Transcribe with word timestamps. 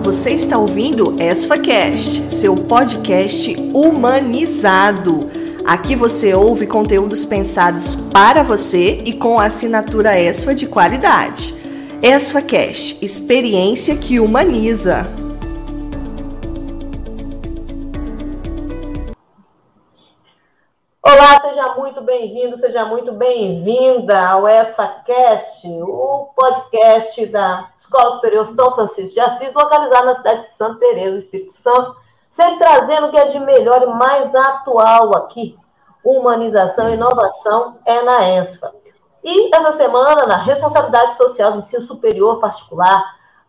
Você 0.00 0.30
está 0.30 0.56
ouvindo 0.56 1.16
ESFACast, 1.20 2.30
seu 2.32 2.56
podcast 2.56 3.54
humanizado. 3.74 5.28
Aqui 5.66 5.94
você 5.96 6.32
ouve 6.32 6.66
conteúdos 6.66 7.24
pensados 7.24 7.94
para 7.94 8.42
você 8.42 9.02
e 9.04 9.12
com 9.12 9.38
assinatura 9.38 10.18
ESFA 10.18 10.54
de 10.54 10.66
qualidade. 10.66 11.54
ESFACast, 12.00 13.04
experiência 13.04 13.96
que 13.96 14.20
humaniza. 14.20 15.25
Bem-vindo, 22.26 22.58
seja 22.58 22.84
muito 22.84 23.12
bem-vinda 23.12 24.20
ao 24.20 24.48
ESFACast, 24.48 25.68
o 25.80 26.28
podcast 26.34 27.24
da 27.26 27.68
Escola 27.78 28.16
Superior 28.16 28.44
São 28.46 28.74
Francisco 28.74 29.14
de 29.14 29.20
Assis, 29.20 29.54
localizado 29.54 30.06
na 30.06 30.14
cidade 30.16 30.40
de 30.40 30.48
Santa 30.48 30.80
Teresa, 30.80 31.18
Espírito 31.18 31.52
Santo, 31.52 31.94
sempre 32.28 32.58
trazendo 32.58 33.06
o 33.06 33.10
que 33.12 33.16
é 33.16 33.26
de 33.26 33.38
melhor 33.38 33.80
e 33.80 33.86
mais 33.86 34.34
atual 34.34 35.16
aqui. 35.16 35.56
Humanização 36.04 36.90
e 36.90 36.94
inovação 36.94 37.76
é 37.84 38.02
na 38.02 38.28
ESFA. 38.40 38.74
E 39.22 39.54
essa 39.54 39.70
semana, 39.70 40.26
na 40.26 40.38
responsabilidade 40.38 41.16
social 41.16 41.52
do 41.52 41.58
ensino 41.58 41.82
superior 41.82 42.40
particular, 42.40 43.04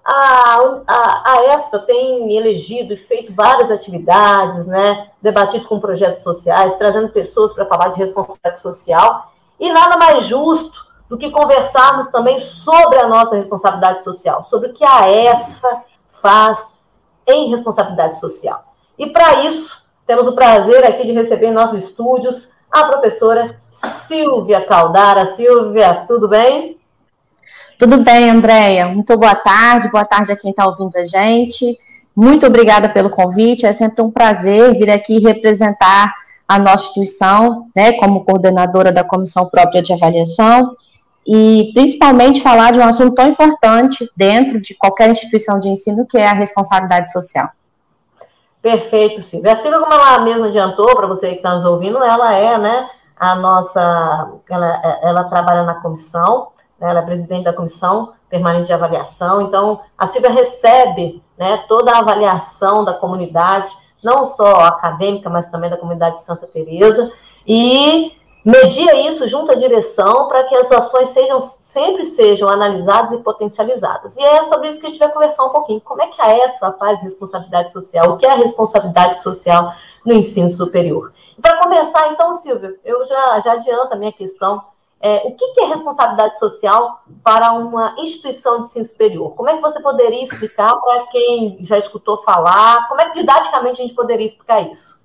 a, 0.10 0.58
a, 0.88 1.32
a 1.34 1.54
ESFA 1.54 1.80
tem 1.80 2.34
elegido 2.34 2.94
e 2.94 2.98
feito 2.98 3.34
várias 3.34 3.70
atividades, 3.70 4.66
né, 4.66 5.10
debatido 5.22 5.68
com 5.68 5.82
projetos 5.82 6.24
sociais, 6.24 6.78
trazendo 6.78 7.10
pessoas 7.10 7.52
para 7.52 7.66
falar 7.66 7.90
de 7.90 7.98
responsabilidade 7.98 8.62
social, 8.62 9.34
e 9.60 9.70
nada 9.70 9.98
mais 9.98 10.24
justo 10.24 10.88
do 11.10 11.18
que 11.18 11.30
conversarmos 11.30 12.08
também 12.08 12.40
sobre 12.40 12.98
a 13.00 13.08
nossa 13.08 13.36
responsabilidade 13.36 14.02
social, 14.02 14.46
sobre 14.46 14.70
o 14.70 14.74
que 14.74 14.86
a 14.86 15.12
ESFA 15.12 15.84
faz 16.22 16.78
em 17.28 17.50
responsabilidade 17.50 18.18
social. 18.18 18.64
E 18.98 19.08
para 19.08 19.44
isso, 19.44 19.86
temos 20.06 20.26
o 20.26 20.34
prazer 20.34 20.86
aqui 20.86 21.06
de 21.06 21.12
receber 21.12 21.48
em 21.48 21.54
nossos 21.54 21.84
estúdios 21.84 22.48
a 22.72 22.86
professora 22.86 23.60
Silvia 23.74 24.62
Caldara. 24.62 25.26
Silvia, 25.28 26.06
tudo 26.08 26.30
bem? 26.30 26.80
Tudo 27.78 27.98
bem, 27.98 28.32
Andréia. 28.32 28.88
Muito 28.88 29.16
boa 29.16 29.36
tarde. 29.36 29.92
Boa 29.92 30.04
tarde 30.04 30.32
a 30.32 30.36
quem 30.36 30.50
está 30.50 30.66
ouvindo 30.66 30.96
a 30.96 31.04
gente. 31.04 31.78
Muito 32.16 32.44
obrigada 32.48 32.90
pelo 32.90 33.12
convite. 33.12 33.68
É 33.68 33.72
sempre 33.72 34.04
um 34.04 34.10
prazer 34.10 34.74
vir 34.74 34.90
aqui 34.90 35.20
representar 35.20 36.12
a 36.48 36.58
nossa 36.58 36.86
instituição, 36.86 37.68
né, 37.76 37.92
como 37.94 38.26
coordenadora 38.26 38.92
da 38.92 39.04
Comissão 39.04 39.48
Própria 39.48 39.84
de 39.84 39.94
Avaliação, 39.94 40.76
e 41.28 41.72
principalmente 41.76 42.42
falar 42.42 42.72
de 42.72 42.80
um 42.80 42.84
assunto 42.84 43.14
tão 43.14 43.28
importante 43.28 44.10
dentro 44.16 44.60
de 44.60 44.74
qualquer 44.74 45.10
instituição 45.10 45.60
de 45.60 45.70
ensino, 45.70 46.08
que 46.08 46.18
é 46.18 46.26
a 46.26 46.34
responsabilidade 46.34 47.12
social. 47.12 47.50
Perfeito, 48.62 49.22
Silvia. 49.22 49.54
A 49.54 49.56
Silvia, 49.58 49.80
como 49.80 49.94
ela 49.94 50.20
mesma 50.20 50.48
adiantou, 50.48 50.96
para 50.96 51.06
você 51.06 51.30
que 51.30 51.36
está 51.36 51.54
nos 51.54 51.66
ouvindo, 51.66 52.02
ela 52.02 52.34
é, 52.34 52.58
né, 52.58 52.90
a 53.20 53.36
nossa, 53.36 54.32
ela, 54.50 55.00
ela 55.04 55.24
trabalha 55.26 55.64
na 55.64 55.76
comissão, 55.76 56.48
né, 56.80 56.90
ela 56.90 57.00
é 57.00 57.06
presidente 57.06 57.44
da 57.44 57.54
comissão 57.54 58.14
permanente 58.30 58.68
de 58.68 58.74
avaliação, 58.74 59.42
então 59.42 59.82
a 59.98 60.06
Silvia 60.06 60.30
recebe 60.30 61.24
né, 61.38 61.64
toda 61.68 61.92
a 61.92 62.00
avaliação 62.00 62.84
da 62.84 62.94
comunidade, 62.94 63.72
não 64.04 64.26
só 64.26 64.62
acadêmica, 64.62 65.30
mas 65.30 65.50
também 65.50 65.70
da 65.70 65.78
comunidade 65.78 66.16
de 66.16 66.24
Santa 66.24 66.46
Teresa, 66.48 67.12
e 67.46 68.12
media 68.44 69.08
isso 69.10 69.28
junto 69.28 69.52
à 69.52 69.56
direção 69.56 70.28
para 70.28 70.44
que 70.46 70.56
as 70.56 70.72
ações 70.72 71.10
sejam 71.10 71.42
sempre 71.42 72.06
sejam 72.06 72.48
analisadas 72.48 73.14
e 73.14 73.24
potencializadas. 73.24 74.16
E 74.16 74.24
é 74.24 74.44
sobre 74.44 74.70
isso 74.70 74.80
que 74.80 74.88
a 74.88 74.90
gente 74.90 75.00
vai 75.00 75.12
conversar 75.12 75.46
um 75.46 75.50
pouquinho. 75.50 75.82
Como 75.82 76.02
é 76.02 76.08
que 76.08 76.22
a 76.22 76.46
ESFA 76.46 76.74
faz 76.80 77.02
responsabilidade 77.02 77.72
social? 77.72 78.12
O 78.12 78.18
que 78.18 78.26
é 78.26 78.32
a 78.32 78.36
responsabilidade 78.36 79.22
social 79.22 79.74
no 80.06 80.14
ensino 80.14 80.50
superior? 80.50 81.12
Para 81.42 81.62
começar, 81.62 82.12
então, 82.12 82.34
Silvia, 82.36 82.76
eu 82.84 83.06
já, 83.06 83.40
já 83.42 83.52
adianto 83.54 83.94
a 83.94 83.98
minha 83.98 84.14
questão 84.14 84.62
é, 85.02 85.18
o 85.26 85.32
que, 85.32 85.54
que, 85.54 85.62
é 85.62 85.66
responsabilidade 85.68 86.40
social 86.40 87.04
para 87.24 87.54
uma 87.54 87.96
instituição 88.00 88.58
de 88.58 88.64
ensino 88.64 88.86
superior? 88.86 89.36
Como 89.36 89.50
é 89.50 89.56
que 89.56 89.62
você 89.62 89.80
poderia 89.82 90.24
explicar 90.24 90.76
para 90.76 91.08
quem 91.08 91.60
já 91.62 91.78
escutou 91.78 92.24
falar? 92.24 92.88
Como 92.88 93.00
é 93.00 93.06
que 93.06 93.20
didaticamente 93.20 93.80
a 93.80 93.86
gente 93.86 93.96
poderia 93.96 94.26
explicar 94.26 94.62
isso? 94.62 94.98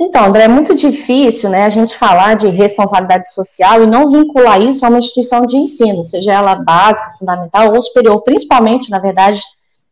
Então, 0.00 0.26
André, 0.26 0.44
é 0.44 0.48
muito 0.48 0.76
difícil 0.76 1.50
né, 1.50 1.64
a 1.64 1.70
gente 1.70 1.96
falar 1.96 2.34
de 2.34 2.48
responsabilidade 2.48 3.32
social 3.32 3.82
e 3.82 3.86
não 3.86 4.08
vincular 4.08 4.60
isso 4.60 4.84
a 4.86 4.88
uma 4.88 5.00
instituição 5.00 5.44
de 5.44 5.56
ensino, 5.56 6.04
seja 6.04 6.34
ela 6.34 6.54
básica, 6.54 7.16
fundamental 7.18 7.74
ou 7.74 7.82
superior, 7.82 8.22
principalmente, 8.22 8.90
na 8.90 9.00
verdade, 9.00 9.42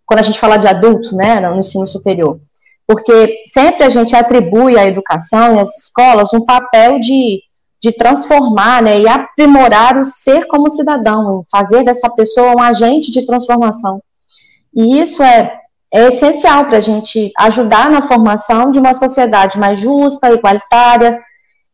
quando 0.04 0.20
a 0.20 0.22
gente 0.22 0.38
fala 0.38 0.58
de 0.58 0.68
adultos, 0.68 1.12
né, 1.12 1.40
no 1.40 1.58
ensino 1.58 1.88
superior. 1.88 2.38
Porque 2.86 3.42
sempre 3.46 3.82
a 3.82 3.88
gente 3.88 4.14
atribui 4.14 4.78
à 4.78 4.86
educação 4.86 5.56
e 5.56 5.60
às 5.60 5.76
escolas 5.76 6.32
um 6.32 6.44
papel 6.44 7.00
de 7.00 7.40
de 7.86 7.92
transformar 7.92 8.82
né, 8.82 8.98
e 8.98 9.06
aprimorar 9.06 9.96
o 9.96 10.04
ser 10.04 10.48
como 10.48 10.68
cidadão, 10.68 11.44
fazer 11.48 11.84
dessa 11.84 12.10
pessoa 12.10 12.56
um 12.56 12.60
agente 12.60 13.12
de 13.12 13.24
transformação. 13.24 14.02
E 14.74 14.98
isso 14.98 15.22
é, 15.22 15.56
é 15.94 16.08
essencial 16.08 16.66
para 16.66 16.78
a 16.78 16.80
gente 16.80 17.30
ajudar 17.38 17.88
na 17.88 18.02
formação 18.02 18.72
de 18.72 18.80
uma 18.80 18.92
sociedade 18.92 19.56
mais 19.56 19.78
justa, 19.78 20.32
igualitária 20.32 21.22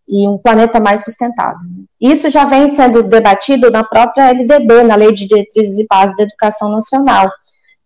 e 0.06 0.28
um 0.28 0.36
planeta 0.36 0.78
mais 0.78 1.02
sustentável. 1.02 1.62
Isso 1.98 2.28
já 2.28 2.44
vem 2.44 2.68
sendo 2.68 3.02
debatido 3.02 3.70
na 3.70 3.82
própria 3.82 4.28
LDB, 4.28 4.82
na 4.82 4.96
Lei 4.96 5.14
de 5.14 5.26
Diretrizes 5.26 5.78
e 5.78 5.86
Bases 5.88 6.14
da 6.14 6.24
Educação 6.24 6.70
Nacional, 6.70 7.30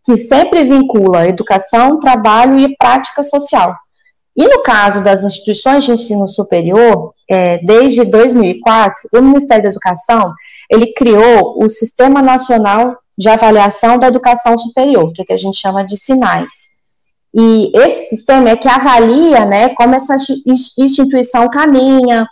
que 0.05 0.17
sempre 0.17 0.65
vincula 0.65 1.29
educação, 1.29 2.01
trabalho 2.01 2.59
e 2.59 2.77
prática 2.77 3.23
social. 3.23 3.77
E 4.37 4.47
no 4.47 4.63
caso 4.63 5.03
das 5.03 5.25
instituições 5.25 5.85
de 5.85 5.93
ensino 5.93 6.29
superior, 6.29 7.15
é, 7.29 7.59
desde 7.59 8.05
2004, 8.05 9.09
o 9.15 9.23
Ministério 9.23 9.65
da 9.65 9.71
Educação 9.71 10.35
ele 10.71 10.93
criou 10.93 11.63
o 11.63 11.69
Sistema 11.69 12.21
Nacional 12.21 12.97
de 13.17 13.29
Avaliação 13.29 13.99
da 13.99 14.09
Educação 14.09 14.59
Superior, 14.59 15.13
que, 15.13 15.23
é 15.23 15.25
que 15.25 15.33
a 15.33 15.39
gente 15.39 15.57
chama 15.59 15.85
de 15.85 15.97
SINAIS. 15.97 16.77
E 17.35 17.71
esse 17.75 18.11
sistema 18.11 18.51
é 18.51 18.57
que 18.57 18.69
avalia 18.69 19.45
né, 19.45 19.69
como 19.71 19.95
essa 19.95 20.17
instituição 20.77 21.49
caminha, 21.49 22.27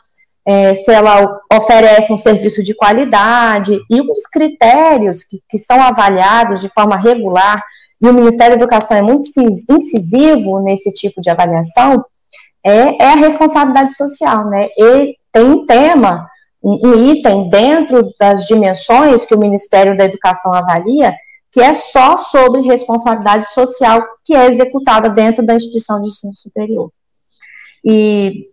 é, 0.47 0.75
se 0.75 0.91
ela 0.91 1.41
oferece 1.53 2.13
um 2.13 2.19
serviço 2.19 2.63
de 2.63 2.75
qualidade, 2.75 3.79
e 3.91 4.01
os 4.01 4.27
critérios 4.31 5.23
que, 5.23 5.39
que 5.49 5.59
são 5.59 5.83
avaliados 5.83 6.61
de 6.61 6.69
forma 6.69 6.97
regular, 6.97 7.63
e 8.01 8.09
o 8.09 8.13
Ministério 8.13 8.57
da 8.57 8.63
Educação 8.63 8.97
é 8.97 9.03
muito 9.03 9.29
incisivo 9.71 10.61
nesse 10.61 10.93
tipo 10.93 11.21
de 11.21 11.31
avaliação, 11.31 12.05
é, 12.63 13.03
é 13.03 13.13
a 13.13 13.17
responsabilidade 13.17 13.95
social, 13.95 14.49
né? 14.49 14.69
E 14.77 15.17
tem 15.31 15.45
um 15.45 15.67
tema, 15.67 16.29
um, 16.63 16.89
um 16.89 17.13
item 17.13 17.49
dentro 17.49 18.03
das 18.19 18.47
dimensões 18.47 19.27
que 19.27 19.35
o 19.35 19.39
Ministério 19.39 19.97
da 19.97 20.05
Educação 20.05 20.53
avalia, 20.53 21.15
que 21.53 21.61
é 21.61 21.73
só 21.73 22.17
sobre 22.17 22.63
responsabilidade 22.63 23.51
social 23.51 24.05
que 24.25 24.35
é 24.35 24.47
executada 24.47 25.09
dentro 25.09 25.45
da 25.45 25.55
instituição 25.55 26.01
de 26.01 26.09
ensino 26.09 26.35
superior. 26.35 26.91
E 27.85 28.49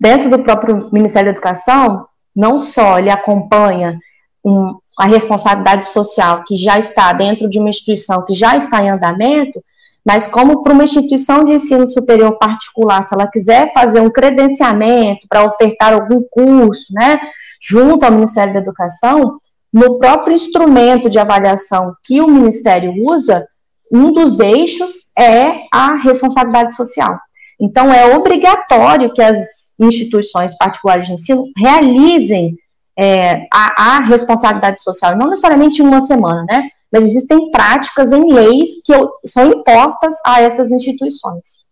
dentro 0.00 0.30
do 0.30 0.38
próprio 0.38 0.88
Ministério 0.92 1.32
da 1.32 1.32
Educação, 1.32 2.06
não 2.36 2.58
só 2.58 2.98
ele 2.98 3.10
acompanha 3.10 3.98
um, 4.44 4.78
a 4.98 5.06
responsabilidade 5.06 5.88
social 5.88 6.42
que 6.44 6.56
já 6.56 6.78
está 6.78 7.12
dentro 7.12 7.48
de 7.48 7.58
uma 7.58 7.70
instituição 7.70 8.24
que 8.24 8.32
já 8.32 8.56
está 8.56 8.82
em 8.82 8.90
andamento, 8.90 9.62
mas 10.04 10.26
como 10.26 10.62
para 10.62 10.72
uma 10.72 10.84
instituição 10.84 11.44
de 11.44 11.52
ensino 11.52 11.86
superior 11.88 12.38
particular, 12.38 13.02
se 13.02 13.14
ela 13.14 13.28
quiser 13.28 13.72
fazer 13.72 14.00
um 14.00 14.10
credenciamento 14.10 15.26
para 15.28 15.44
ofertar 15.44 15.92
algum 15.92 16.22
curso, 16.30 16.92
né, 16.92 17.20
junto 17.60 18.04
ao 18.04 18.12
Ministério 18.12 18.54
da 18.54 18.60
Educação, 18.60 19.38
no 19.72 19.98
próprio 19.98 20.34
instrumento 20.34 21.10
de 21.10 21.18
avaliação 21.18 21.94
que 22.04 22.20
o 22.20 22.28
Ministério 22.28 22.92
usa, 23.06 23.46
um 23.92 24.12
dos 24.12 24.40
eixos 24.40 24.90
é 25.16 25.66
a 25.72 25.94
responsabilidade 25.96 26.74
social. 26.74 27.18
Então, 27.60 27.92
é 27.92 28.14
obrigatório 28.16 29.12
que 29.12 29.20
as 29.20 29.36
instituições 29.78 30.56
particulares 30.56 31.06
de 31.06 31.12
ensino 31.14 31.44
realizem 31.56 32.56
é, 32.98 33.46
a, 33.52 33.96
a, 33.96 34.00
responsabilidade 34.00 34.82
social, 34.82 35.16
não 35.16 35.28
necessariamente 35.28 35.80
uma 35.80 36.00
semana, 36.00 36.44
né? 36.50 36.68
mas 36.90 37.04
existem 37.04 37.50
práticas 37.50 38.10
em 38.10 38.32
leis 38.32 38.68
que 38.84 38.92
são 39.24 39.52
impostas 39.52 40.14
a 40.24 40.40
essas 40.40 40.72
instituições. 40.72 41.66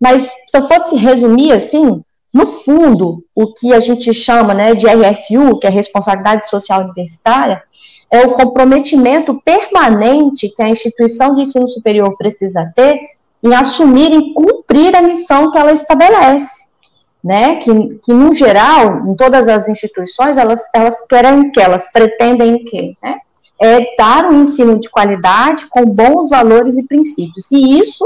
Mas 0.00 0.22
se 0.48 0.58
eu 0.58 0.66
fosse 0.66 0.96
resumir 0.96 1.52
assim, 1.52 2.02
no 2.34 2.46
fundo, 2.46 3.22
o 3.36 3.52
que 3.52 3.72
a 3.72 3.78
gente 3.78 4.12
chama 4.12 4.54
né, 4.54 4.74
de 4.74 4.86
RSU, 4.86 5.58
que 5.60 5.66
é 5.66 5.70
Responsabilidade 5.70 6.48
Social 6.48 6.82
Universitária, 6.82 7.62
é 8.10 8.26
o 8.26 8.32
comprometimento 8.32 9.40
permanente 9.44 10.48
que 10.48 10.62
a 10.62 10.68
instituição 10.68 11.34
de 11.34 11.42
ensino 11.42 11.68
superior 11.68 12.16
precisa 12.16 12.72
ter 12.74 12.98
em 13.42 13.54
assumir 13.54 14.12
e 14.12 14.34
cumprir 14.34 14.96
a 14.96 15.02
missão 15.02 15.50
que 15.50 15.58
ela 15.58 15.72
estabelece. 15.72 16.71
Né, 17.22 17.60
que, 17.60 18.00
que, 18.02 18.12
no 18.12 18.32
geral, 18.32 19.06
em 19.06 19.14
todas 19.14 19.46
as 19.46 19.68
instituições, 19.68 20.36
elas, 20.36 20.60
elas 20.74 21.06
querem 21.06 21.38
o 21.38 21.52
que? 21.52 21.60
Elas 21.60 21.88
pretendem 21.92 22.54
o 22.56 22.64
quê? 22.64 22.96
Né? 23.00 23.20
é 23.62 23.94
dar 23.96 24.24
um 24.24 24.42
ensino 24.42 24.80
de 24.80 24.90
qualidade 24.90 25.66
com 25.66 25.84
bons 25.84 26.30
valores 26.30 26.76
e 26.76 26.86
princípios. 26.86 27.48
E 27.52 27.78
isso 27.78 28.04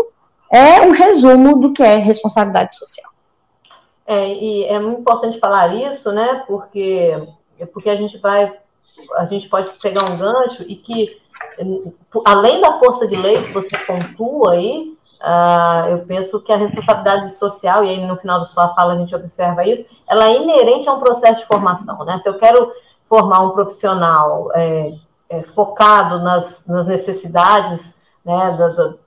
é 0.52 0.82
um 0.82 0.90
resumo 0.90 1.58
do 1.58 1.72
que 1.72 1.82
é 1.82 1.96
responsabilidade 1.96 2.76
social. 2.76 3.10
É, 4.06 4.28
e 4.34 4.64
é 4.64 4.78
muito 4.78 5.00
importante 5.00 5.38
falar 5.38 5.74
isso, 5.74 6.12
né? 6.12 6.44
Porque, 6.46 7.10
porque 7.72 7.88
a 7.88 7.96
gente 7.96 8.18
vai, 8.18 8.52
a 9.16 9.24
gente 9.24 9.48
pode 9.48 9.70
pegar 9.80 10.04
um 10.10 10.18
gancho 10.18 10.62
e 10.68 10.76
que, 10.76 11.18
além 12.26 12.60
da 12.60 12.78
força 12.78 13.08
de 13.08 13.16
lei 13.16 13.42
que 13.42 13.52
você 13.52 13.78
pontua 13.78 14.52
aí, 14.52 14.95
uh, 15.22 15.88
eu 15.90 16.06
penso 16.06 16.40
que 16.40 16.52
a 16.52 16.56
responsabilidade 16.56 17.34
social, 17.34 17.84
e 17.84 17.90
aí 17.90 18.06
no 18.06 18.16
final 18.16 18.40
da 18.40 18.46
sua 18.46 18.74
fala 18.74 18.94
a 18.94 18.96
gente 18.96 19.14
observa 19.14 19.66
isso, 19.66 19.84
ela 20.08 20.26
é 20.26 20.36
inerente 20.36 20.88
a 20.88 20.92
um 20.92 21.00
processo 21.00 21.40
de 21.40 21.46
formação, 21.46 22.04
né? 22.04 22.18
Se 22.18 22.28
eu 22.28 22.38
quero 22.38 22.72
formar 23.08 23.40
um 23.40 23.50
profissional 23.50 24.50
é, 24.54 24.94
é, 25.28 25.42
focado 25.42 26.18
nas, 26.20 26.66
nas 26.66 26.86
necessidades 26.86 28.00
né, 28.24 28.52
do, 28.52 28.74
do, 28.74 28.98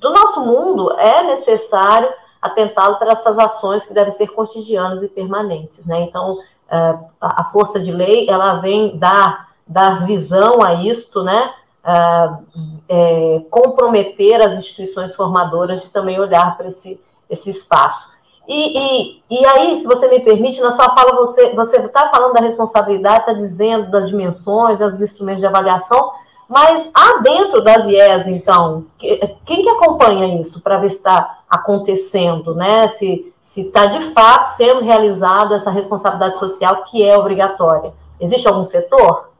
do, 0.00 0.10
nosso 0.10 0.40
mundo, 0.40 0.92
é 0.98 1.22
necessário 1.24 2.08
atentá-lo 2.40 2.96
para 2.96 3.12
essas 3.12 3.38
ações 3.38 3.84
que 3.84 3.94
devem 3.94 4.12
ser 4.12 4.28
cotidianas 4.28 5.02
e 5.02 5.08
permanentes. 5.08 5.86
Né? 5.86 6.02
Então, 6.02 6.38
é, 6.68 6.98
a 7.20 7.44
força 7.44 7.80
de 7.80 7.92
lei, 7.92 8.28
ela 8.28 8.56
vem 8.56 8.96
dar, 8.96 9.48
dar 9.66 10.06
visão 10.06 10.62
a 10.62 10.74
isto, 10.74 11.22
né? 11.22 11.52
É, 11.86 12.30
é, 12.88 13.42
comprometer 13.48 14.40
as 14.42 14.54
instituições 14.54 15.14
formadoras 15.14 15.82
de 15.82 15.90
também 15.90 16.18
olhar 16.18 16.56
para 16.56 16.66
esse, 16.66 17.00
esse 17.30 17.50
espaço. 17.50 18.10
E, 18.48 18.78
e, 18.78 19.22
e 19.30 19.46
aí, 19.46 19.76
se 19.76 19.86
você 19.86 20.08
me 20.08 20.20
permite, 20.20 20.60
na 20.60 20.72
sua 20.72 20.94
fala 20.94 21.14
você 21.14 21.54
você 21.54 21.76
está 21.78 22.08
falando 22.10 22.34
da 22.34 22.40
responsabilidade, 22.40 23.20
está 23.20 23.32
dizendo 23.32 23.90
das 23.90 24.08
dimensões, 24.08 24.78
dos 24.78 25.00
instrumentos 25.00 25.40
de 25.40 25.46
avaliação, 25.46 26.12
mas 26.48 26.90
há 26.94 27.18
dentro 27.22 27.60
das 27.60 27.86
IES, 27.86 28.28
então, 28.28 28.84
quem 29.44 29.62
que 29.62 29.68
acompanha 29.68 30.40
isso 30.40 30.60
para 30.60 30.78
ver 30.78 30.90
se 30.90 30.96
está 30.96 31.40
acontecendo, 31.50 32.54
né? 32.54 32.86
Se 32.88 33.32
está 33.42 33.86
de 33.86 34.12
fato 34.12 34.56
sendo 34.56 34.80
realizado 34.82 35.54
essa 35.54 35.70
responsabilidade 35.70 36.38
social 36.38 36.84
que 36.84 37.02
é 37.02 37.16
obrigatória. 37.16 37.92
Existe 38.20 38.46
algum 38.46 38.64
setor? 38.64 39.30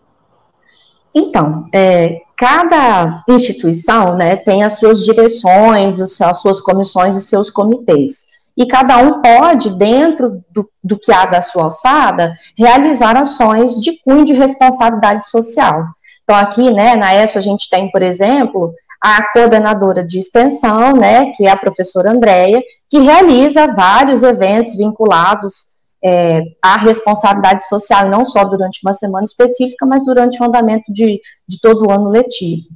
Então, 1.15 1.65
é, 1.73 2.23
cada 2.37 3.25
instituição 3.29 4.17
né, 4.17 4.37
tem 4.37 4.63
as 4.63 4.79
suas 4.79 5.05
direções, 5.05 5.99
as 6.21 6.41
suas 6.41 6.61
comissões 6.61 7.17
e 7.17 7.21
seus 7.21 7.51
comitês 7.51 8.37
e 8.57 8.67
cada 8.67 8.97
um 8.99 9.21
pode, 9.21 9.71
dentro 9.71 10.43
do, 10.51 10.67
do 10.83 10.99
que 10.99 11.13
há 11.13 11.27
da 11.27 11.43
sua 11.43 11.65
alçada, 11.65 12.35
realizar 12.57 13.15
ações 13.17 13.75
de 13.75 14.01
cunho 14.03 14.25
de 14.25 14.33
responsabilidade 14.33 15.29
social. 15.29 15.85
Então, 16.25 16.35
aqui, 16.35 16.71
né, 16.71 16.97
na 16.97 17.15
ESO, 17.15 17.37
a 17.37 17.43
gente 17.43 17.69
tem, 17.69 17.91
por 17.91 18.01
exemplo, 18.01 18.73
a 19.01 19.31
coordenadora 19.33 20.03
de 20.03 20.19
extensão, 20.19 20.95
né, 20.95 21.31
que 21.33 21.47
é 21.47 21.51
a 21.51 21.57
professora 21.57 22.11
Andréia, 22.11 22.63
que 22.89 22.99
realiza 22.99 23.75
vários 23.75 24.23
eventos 24.23 24.75
vinculados 24.75 25.76
é, 26.05 26.43
à 26.63 26.77
responsabilidade 26.77 27.67
social, 27.67 28.09
não 28.09 28.25
só 28.25 28.45
durante 28.45 28.81
uma 28.85 28.95
semana 28.95 29.25
específica, 29.25 29.87
mas 29.87 30.05
durante 30.05 30.41
o 30.41 30.47
andamento 30.47 30.93
de, 30.93 31.21
de 31.49 31.61
todo 31.61 31.87
o 31.87 31.93
ano 31.93 32.09
letivo. 32.09 32.69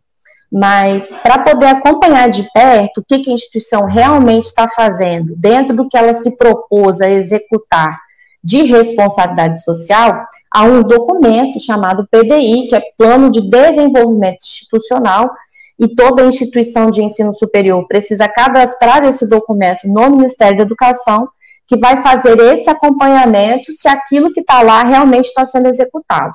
Mas 0.50 1.12
para 1.22 1.38
poder 1.38 1.66
acompanhar 1.66 2.28
de 2.28 2.48
perto 2.52 2.98
o 2.98 3.04
que, 3.06 3.20
que 3.20 3.30
a 3.30 3.34
instituição 3.34 3.84
realmente 3.84 4.46
está 4.46 4.66
fazendo, 4.66 5.34
dentro 5.36 5.76
do 5.76 5.88
que 5.88 5.96
ela 5.96 6.12
se 6.12 6.36
propôs 6.36 7.00
a 7.00 7.08
executar 7.08 8.00
de 8.42 8.62
responsabilidade 8.62 9.62
social, 9.62 10.24
há 10.52 10.64
um 10.64 10.82
documento 10.82 11.60
chamado 11.60 12.08
PDI, 12.10 12.66
que 12.68 12.74
é 12.74 12.82
Plano 12.96 13.30
de 13.30 13.48
Desenvolvimento 13.48 14.38
Institucional, 14.44 15.30
e 15.78 15.88
toda 15.88 16.26
instituição 16.26 16.90
de 16.90 17.02
ensino 17.02 17.32
superior 17.32 17.86
precisa 17.86 18.28
cadastrar 18.28 19.04
esse 19.04 19.28
documento 19.28 19.86
no 19.86 20.10
Ministério 20.10 20.58
da 20.58 20.62
Educação, 20.64 21.28
que 21.70 21.76
vai 21.76 22.02
fazer 22.02 22.36
esse 22.52 22.68
acompanhamento 22.68 23.72
se 23.72 23.86
aquilo 23.86 24.32
que 24.32 24.40
está 24.40 24.60
lá 24.60 24.82
realmente 24.82 25.26
está 25.26 25.44
sendo 25.44 25.68
executado. 25.68 26.32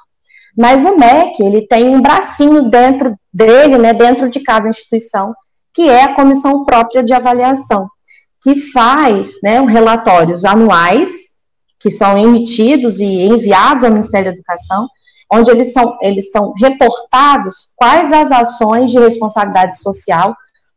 Mas 0.57 0.85
o 0.85 0.97
MEC, 0.97 1.43
ele 1.43 1.67
tem 1.67 1.93
um 1.93 1.99
bracinho 1.99 2.69
dentro 2.69 3.13
dele, 3.33 3.77
né, 3.77 3.93
dentro 3.93 4.29
de 4.29 4.39
cada 4.39 4.69
instituição, 4.69 5.35
que 5.73 5.89
é 5.89 6.03
a 6.03 6.15
comissão 6.15 6.63
própria 6.63 7.03
de 7.03 7.13
avaliação, 7.13 7.89
que 8.41 8.55
faz, 8.71 9.33
né, 9.43 9.59
relatórios 9.59 10.45
anuais, 10.45 11.11
que 11.81 11.91
são 11.91 12.17
emitidos 12.17 13.01
e 13.01 13.05
enviados 13.05 13.83
ao 13.83 13.91
Ministério 13.91 14.31
da 14.31 14.37
Educação, 14.37 14.87
onde 15.33 15.51
eles 15.51 15.73
são, 15.73 15.97
eles 16.01 16.31
são 16.31 16.53
reportados 16.57 17.73
quais 17.75 18.09
as 18.13 18.31
ações 18.31 18.89
de 18.89 18.99
responsabilidade 18.99 19.77
social 19.81 20.33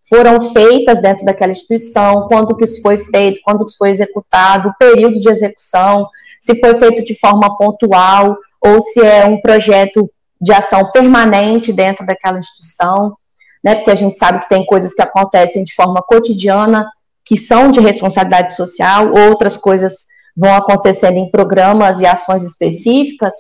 foram 0.09 0.41
feitas 0.53 1.01
dentro 1.01 1.25
daquela 1.25 1.53
instituição, 1.53 2.27
quando 2.29 2.57
que 2.57 2.65
isso 2.65 2.81
foi 2.81 2.99
feito, 2.99 3.41
quando 3.45 3.65
que 3.65 3.71
isso 3.71 3.79
foi 3.79 3.91
executado, 3.91 4.69
o 4.69 4.75
período 4.79 5.21
de 5.21 5.29
execução, 5.29 6.09
se 6.41 6.59
foi 6.59 6.79
feito 6.79 7.05
de 7.05 7.19
forma 7.19 7.57
pontual, 7.57 8.37
ou 8.61 8.81
se 8.81 9.01
é 9.01 9.27
um 9.27 9.41
projeto 9.41 10.11
de 10.41 10.53
ação 10.53 10.91
permanente 10.91 11.73
dentro 11.73 12.07
daquela 12.07 12.39
instituição, 12.39 13.17
né? 13.63 13.75
Porque 13.75 13.91
a 13.91 13.95
gente 13.95 14.17
sabe 14.17 14.41
que 14.41 14.49
tem 14.49 14.65
coisas 14.65 14.95
que 14.95 15.03
acontecem 15.03 15.65
de 15.65 15.75
forma 15.75 16.03
cotidiana 16.03 16.89
que 17.25 17.37
são 17.37 17.71
de 17.71 17.81
responsabilidade 17.81 18.55
social, 18.55 19.13
outras 19.13 19.57
coisas 19.57 20.07
vão 20.35 20.55
acontecendo 20.55 21.17
em 21.17 21.31
programas 21.31 22.01
e 22.01 22.07
ações 22.07 22.43
específicas, 22.43 23.35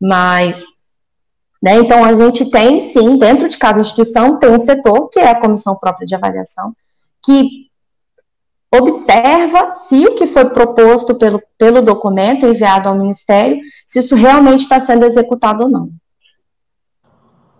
mas 0.00 0.64
né, 1.62 1.76
então 1.76 2.04
a 2.04 2.14
gente 2.14 2.50
tem 2.50 2.80
sim, 2.80 3.18
dentro 3.18 3.48
de 3.48 3.58
cada 3.58 3.80
instituição, 3.80 4.38
tem 4.38 4.50
um 4.50 4.58
setor, 4.58 5.08
que 5.08 5.18
é 5.20 5.28
a 5.28 5.40
comissão 5.40 5.76
própria 5.76 6.06
de 6.06 6.14
avaliação, 6.14 6.74
que 7.24 7.70
observa 8.72 9.70
se 9.70 10.06
o 10.06 10.14
que 10.14 10.26
foi 10.26 10.48
proposto 10.48 11.16
pelo, 11.16 11.42
pelo 11.58 11.82
documento 11.82 12.46
enviado 12.46 12.88
ao 12.88 12.94
Ministério, 12.94 13.60
se 13.84 13.98
isso 13.98 14.14
realmente 14.14 14.60
está 14.60 14.78
sendo 14.78 15.04
executado 15.04 15.64
ou 15.64 15.68
não. 15.68 15.90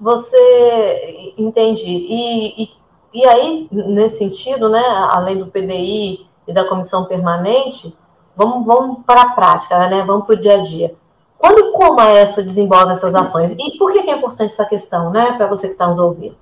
Você 0.00 1.34
entende? 1.36 1.84
E, 1.84 2.62
e, 2.62 2.68
e 3.12 3.26
aí, 3.26 3.68
nesse 3.70 4.18
sentido, 4.18 4.68
né, 4.70 4.82
além 5.10 5.38
do 5.38 5.48
PDI 5.48 6.26
e 6.46 6.52
da 6.52 6.66
comissão 6.66 7.04
permanente, 7.04 7.94
vamos, 8.34 8.64
vamos 8.64 9.04
para 9.04 9.22
a 9.22 9.30
prática, 9.30 9.88
né, 9.88 10.02
vamos 10.06 10.24
para 10.24 10.36
o 10.36 10.40
dia 10.40 10.54
a 10.54 10.62
dia. 10.62 10.94
Quando 11.40 11.58
e 11.58 11.72
como 11.72 11.98
a 11.98 12.22
ESPA 12.22 12.42
desenvolve 12.42 12.92
essas 12.92 13.14
ações? 13.14 13.52
E 13.52 13.78
por 13.78 13.90
que, 13.92 13.98
é 13.98 14.14
importante 14.14 14.52
essa 14.52 14.66
questão, 14.66 15.10
né, 15.10 15.32
para 15.32 15.46
você 15.46 15.68
que 15.68 15.72
está 15.72 15.86
nos 15.86 15.98
ouvindo? 15.98 16.36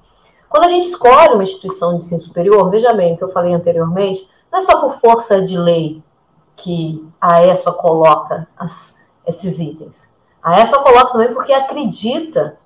Quando 0.48 0.64
a 0.64 0.68
gente 0.68 0.88
escolhe 0.88 1.34
uma 1.34 1.44
instituição 1.44 1.92
de 1.92 2.04
ensino 2.04 2.20
superior, 2.20 2.68
veja 2.68 2.92
bem 2.92 3.14
o 3.14 3.16
que 3.16 3.22
eu 3.22 3.30
falei 3.30 3.54
anteriormente, 3.54 4.28
não 4.50 4.58
é 4.58 4.62
só 4.62 4.80
por 4.80 4.94
força 4.94 5.40
de 5.40 5.56
lei 5.56 6.02
que 6.56 7.06
a 7.20 7.44
ESPA 7.46 7.72
coloca 7.74 8.48
as, 8.58 9.08
esses 9.24 9.60
itens. 9.60 10.12
A 10.42 10.60
ESPA 10.60 10.80
coloca 10.80 11.12
também 11.12 11.32
porque 11.32 11.52
acredita, 11.52 12.58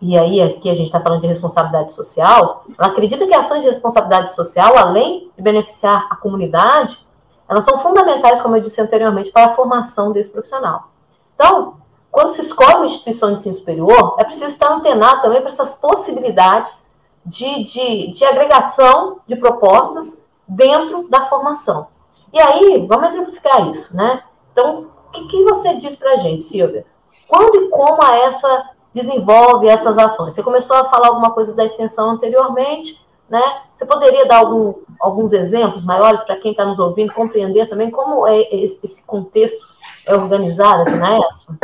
e 0.00 0.16
aí 0.16 0.40
aqui 0.40 0.70
a 0.70 0.74
gente 0.74 0.86
está 0.86 1.00
falando 1.00 1.22
de 1.22 1.26
responsabilidade 1.26 1.92
social, 1.92 2.66
ela 2.78 2.88
acredita 2.88 3.26
que 3.26 3.34
ações 3.34 3.62
de 3.62 3.68
responsabilidade 3.68 4.32
social, 4.32 4.78
além 4.78 5.28
de 5.36 5.42
beneficiar 5.42 6.06
a 6.08 6.14
comunidade, 6.14 7.04
elas 7.48 7.64
são 7.64 7.80
fundamentais, 7.80 8.40
como 8.42 8.54
eu 8.54 8.60
disse 8.60 8.80
anteriormente, 8.80 9.32
para 9.32 9.46
a 9.46 9.54
formação 9.54 10.12
desse 10.12 10.30
profissional. 10.30 10.90
Então, 11.38 11.76
quando 12.10 12.30
se 12.30 12.42
escolhe 12.42 12.74
uma 12.74 12.86
instituição 12.86 13.28
de 13.28 13.38
ensino 13.38 13.54
superior, 13.54 14.16
é 14.18 14.24
preciso 14.24 14.48
estar 14.48 14.72
antenado 14.72 15.22
também 15.22 15.40
para 15.40 15.50
essas 15.50 15.76
possibilidades 15.76 16.90
de, 17.24 17.62
de, 17.62 18.08
de 18.08 18.24
agregação 18.24 19.20
de 19.24 19.36
propostas 19.36 20.26
dentro 20.48 21.08
da 21.08 21.26
formação. 21.26 21.86
E 22.32 22.40
aí, 22.40 22.84
vamos 22.88 23.12
exemplificar 23.12 23.70
isso, 23.70 23.96
né? 23.96 24.24
Então, 24.50 24.88
o 25.06 25.10
que, 25.12 25.28
que 25.28 25.44
você 25.44 25.76
diz 25.76 25.94
para 25.96 26.12
a 26.12 26.16
gente, 26.16 26.42
Silvia? 26.42 26.84
Quando 27.28 27.54
e 27.54 27.68
como 27.68 28.02
a 28.02 28.26
ESFA 28.26 28.70
desenvolve 28.92 29.68
essas 29.68 29.96
ações? 29.96 30.34
Você 30.34 30.42
começou 30.42 30.76
a 30.76 30.86
falar 30.86 31.08
alguma 31.08 31.30
coisa 31.30 31.54
da 31.54 31.64
extensão 31.64 32.10
anteriormente, 32.10 33.00
né? 33.30 33.42
Você 33.76 33.86
poderia 33.86 34.26
dar 34.26 34.38
algum, 34.38 34.74
alguns 35.00 35.32
exemplos 35.32 35.84
maiores 35.84 36.20
para 36.22 36.36
quem 36.36 36.50
está 36.50 36.64
nos 36.64 36.80
ouvindo 36.80 37.14
compreender 37.14 37.68
também 37.68 37.90
como 37.90 38.26
é 38.26 38.40
esse 38.52 39.04
contexto 39.06 39.77
é 40.08 40.14
organizado 40.14 40.82
aqui 40.82 40.96
na 40.96 41.18
ESFA? 41.18 41.58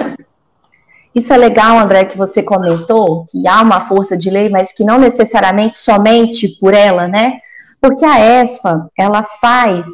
Isso 1.15 1.33
é 1.33 1.37
legal, 1.37 1.79
André, 1.79 2.05
que 2.05 2.19
você 2.19 2.43
comentou 2.43 3.25
que 3.31 3.47
há 3.47 3.63
uma 3.63 3.81
força 3.81 4.17
de 4.17 4.31
lei, 4.31 4.49
mas 4.49 4.73
que 4.73 4.85
não 4.85 4.99
necessariamente 4.99 5.79
somente 5.79 6.49
por 6.59 6.75
ela, 6.75 7.07
né? 7.07 7.39
Porque 7.81 8.05
a 8.05 8.43
ESFA, 8.43 8.91
ela 8.99 9.23
faz 9.23 9.87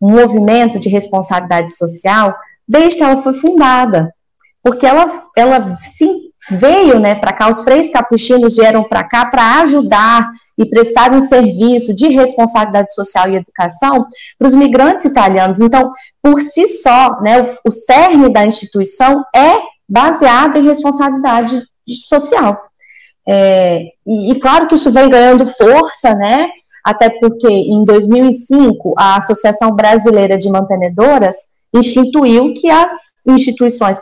um 0.00 0.10
movimento 0.10 0.78
de 0.78 0.88
responsabilidade 0.88 1.74
social 1.74 2.36
desde 2.66 2.98
que 2.98 3.04
ela 3.04 3.22
foi 3.22 3.32
fundada. 3.32 4.12
Porque 4.62 4.86
ela, 4.86 5.22
ela 5.36 5.74
sim, 5.76 6.27
veio 6.50 6.98
né, 6.98 7.14
para 7.14 7.32
cá, 7.32 7.48
os 7.48 7.64
três 7.64 7.90
capuchinos 7.90 8.56
vieram 8.56 8.84
para 8.84 9.04
cá 9.04 9.26
para 9.26 9.60
ajudar 9.62 10.30
e 10.56 10.66
prestar 10.66 11.12
um 11.12 11.20
serviço 11.20 11.94
de 11.94 12.08
responsabilidade 12.08 12.92
social 12.92 13.30
e 13.30 13.36
educação 13.36 14.06
para 14.38 14.48
os 14.48 14.54
migrantes 14.54 15.04
italianos. 15.04 15.60
Então, 15.60 15.92
por 16.22 16.40
si 16.40 16.66
só, 16.66 17.20
né, 17.20 17.40
o, 17.40 17.68
o 17.68 17.70
cerne 17.70 18.32
da 18.32 18.44
instituição 18.44 19.24
é 19.34 19.58
baseado 19.88 20.56
em 20.56 20.64
responsabilidade 20.64 21.62
social. 22.06 22.60
É, 23.26 23.82
e, 24.06 24.32
e, 24.32 24.40
claro 24.40 24.66
que 24.66 24.74
isso 24.74 24.90
vem 24.90 25.08
ganhando 25.08 25.46
força, 25.46 26.14
né? 26.14 26.48
Até 26.84 27.10
porque 27.10 27.46
em 27.46 27.84
2005 27.84 28.94
a 28.96 29.16
Associação 29.16 29.74
Brasileira 29.74 30.38
de 30.38 30.48
Mantenedoras 30.50 31.36
instituiu 31.74 32.54
que 32.54 32.70
as 32.70 32.92
instituições 33.28 33.98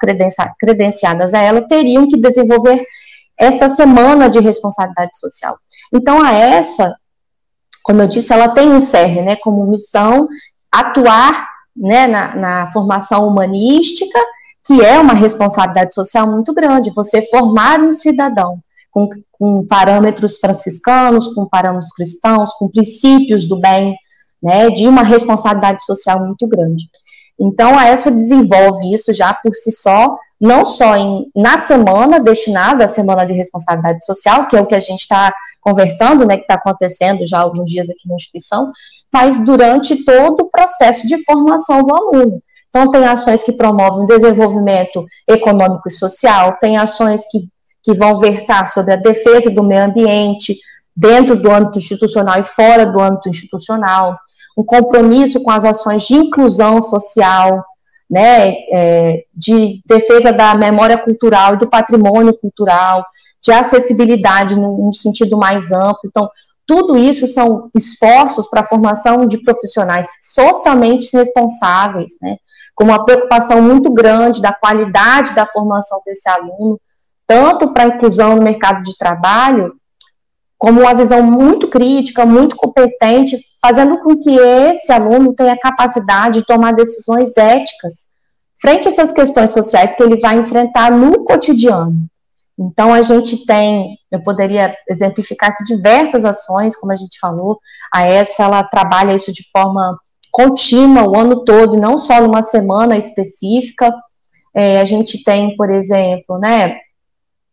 credenciadas 0.58 1.34
a 1.34 1.40
ela 1.40 1.62
teriam 1.62 2.08
que 2.08 2.16
desenvolver 2.16 2.82
essa 3.38 3.68
semana 3.68 4.28
de 4.28 4.40
responsabilidade 4.40 5.18
social. 5.18 5.58
Então 5.92 6.22
a 6.22 6.32
ESFA, 6.32 6.94
como 7.82 8.02
eu 8.02 8.08
disse, 8.08 8.32
ela 8.32 8.48
tem 8.48 8.70
um 8.70 8.80
CERN, 8.80 9.22
né, 9.22 9.36
como 9.36 9.66
missão 9.66 10.26
atuar 10.72 11.48
né, 11.76 12.06
na, 12.06 12.34
na 12.34 12.66
formação 12.68 13.26
humanística, 13.26 14.18
que 14.64 14.82
é 14.84 14.98
uma 14.98 15.14
responsabilidade 15.14 15.94
social 15.94 16.28
muito 16.28 16.52
grande, 16.52 16.92
você 16.94 17.22
formar 17.22 17.80
um 17.80 17.92
cidadão 17.92 18.58
com, 18.90 19.08
com 19.32 19.66
parâmetros 19.66 20.38
franciscanos, 20.38 21.28
com 21.28 21.46
parâmetros 21.46 21.92
cristãos, 21.92 22.52
com 22.54 22.68
princípios 22.68 23.46
do 23.46 23.60
bem, 23.60 23.94
né, 24.42 24.70
de 24.70 24.88
uma 24.88 25.02
responsabilidade 25.02 25.84
social 25.84 26.24
muito 26.24 26.46
grande. 26.48 26.88
Então, 27.38 27.78
a 27.78 27.90
ESFA 27.90 28.10
desenvolve 28.10 28.92
isso 28.92 29.12
já 29.12 29.34
por 29.34 29.54
si 29.54 29.70
só, 29.70 30.16
não 30.40 30.64
só 30.64 30.96
em, 30.96 31.30
na 31.34 31.58
semana 31.58 32.18
destinada 32.18 32.84
à 32.84 32.88
Semana 32.88 33.26
de 33.26 33.32
Responsabilidade 33.32 34.04
Social, 34.04 34.46
que 34.48 34.56
é 34.56 34.60
o 34.60 34.66
que 34.66 34.74
a 34.74 34.80
gente 34.80 35.00
está 35.00 35.32
conversando, 35.60 36.24
né, 36.24 36.36
que 36.36 36.42
está 36.42 36.54
acontecendo 36.54 37.26
já 37.26 37.38
há 37.38 37.42
alguns 37.42 37.70
dias 37.70 37.90
aqui 37.90 38.08
na 38.08 38.14
instituição, 38.14 38.70
mas 39.12 39.38
durante 39.44 40.04
todo 40.04 40.40
o 40.40 40.50
processo 40.50 41.06
de 41.06 41.22
formação 41.24 41.82
do 41.82 41.94
aluno. 41.94 42.42
Então, 42.68 42.90
tem 42.90 43.06
ações 43.06 43.42
que 43.42 43.52
promovem 43.52 44.04
o 44.04 44.06
desenvolvimento 44.06 45.04
econômico 45.28 45.88
e 45.88 45.90
social, 45.90 46.56
tem 46.58 46.76
ações 46.76 47.22
que 47.30 47.40
que 47.86 47.94
vão 47.94 48.18
versar 48.18 48.66
sobre 48.66 48.94
a 48.94 48.96
defesa 48.96 49.48
do 49.48 49.62
meio 49.62 49.84
ambiente, 49.84 50.58
dentro 50.94 51.36
do 51.36 51.48
âmbito 51.52 51.78
institucional 51.78 52.40
e 52.40 52.42
fora 52.42 52.84
do 52.84 53.00
âmbito 53.00 53.28
institucional, 53.28 54.18
um 54.56 54.64
compromisso 54.64 55.42
com 55.42 55.50
as 55.50 55.64
ações 55.64 56.06
de 56.06 56.14
inclusão 56.14 56.80
social, 56.80 57.64
né, 58.08 58.54
é, 58.72 59.24
de 59.34 59.82
defesa 59.84 60.32
da 60.32 60.54
memória 60.54 60.96
cultural 60.96 61.54
e 61.54 61.58
do 61.58 61.68
patrimônio 61.68 62.32
cultural, 62.32 63.04
de 63.42 63.52
acessibilidade 63.52 64.58
num, 64.58 64.92
sentido 64.92 65.36
mais 65.36 65.70
amplo. 65.72 66.00
Então, 66.06 66.28
tudo 66.66 66.96
isso 66.96 67.26
são 67.26 67.70
esforços 67.74 68.48
para 68.48 68.60
a 68.60 68.64
formação 68.64 69.26
de 69.26 69.38
profissionais 69.38 70.06
socialmente 70.20 71.14
responsáveis, 71.16 72.12
né, 72.22 72.36
com 72.74 72.84
uma 72.84 73.04
preocupação 73.04 73.60
muito 73.60 73.90
grande 73.92 74.40
da 74.40 74.52
qualidade 74.52 75.34
da 75.34 75.46
formação 75.46 76.00
desse 76.04 76.28
aluno, 76.28 76.80
tanto 77.26 77.72
para 77.72 77.84
a 77.84 77.88
inclusão 77.88 78.36
no 78.36 78.42
mercado 78.42 78.82
de 78.82 78.96
trabalho, 78.96 79.74
como 80.58 80.80
uma 80.80 80.94
visão 80.94 81.22
muito 81.22 81.68
crítica, 81.68 82.24
muito 82.24 82.56
competente, 82.56 83.38
fazendo 83.60 83.98
com 83.98 84.16
que 84.18 84.30
esse 84.30 84.90
aluno 84.90 85.34
tenha 85.34 85.58
capacidade 85.58 86.40
de 86.40 86.46
tomar 86.46 86.72
decisões 86.72 87.36
éticas 87.36 88.08
frente 88.60 88.88
a 88.88 88.90
essas 88.90 89.12
questões 89.12 89.50
sociais 89.50 89.94
que 89.94 90.02
ele 90.02 90.18
vai 90.18 90.38
enfrentar 90.38 90.90
no 90.90 91.24
cotidiano. 91.24 92.08
Então, 92.58 92.92
a 92.92 93.02
gente 93.02 93.44
tem, 93.44 93.98
eu 94.10 94.22
poderia 94.22 94.74
exemplificar 94.88 95.50
aqui 95.50 95.62
diversas 95.62 96.24
ações, 96.24 96.74
como 96.74 96.90
a 96.90 96.96
gente 96.96 97.18
falou, 97.20 97.60
a 97.94 98.08
ESF, 98.08 98.40
ela 98.40 98.64
trabalha 98.64 99.14
isso 99.14 99.30
de 99.30 99.42
forma 99.50 99.98
contínua, 100.32 101.06
o 101.06 101.18
ano 101.18 101.44
todo, 101.44 101.76
não 101.76 101.98
só 101.98 102.20
numa 102.20 102.42
semana 102.42 102.96
específica. 102.96 103.92
É, 104.54 104.80
a 104.80 104.84
gente 104.86 105.22
tem, 105.22 105.54
por 105.54 105.68
exemplo, 105.68 106.38
né, 106.38 106.78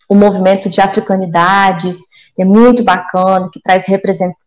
o 0.07 0.15
movimento 0.15 0.69
de 0.69 0.79
africanidades, 0.79 1.97
que 2.35 2.41
é 2.41 2.45
muito 2.45 2.83
bacana, 2.83 3.49
que 3.51 3.61
traz 3.61 3.85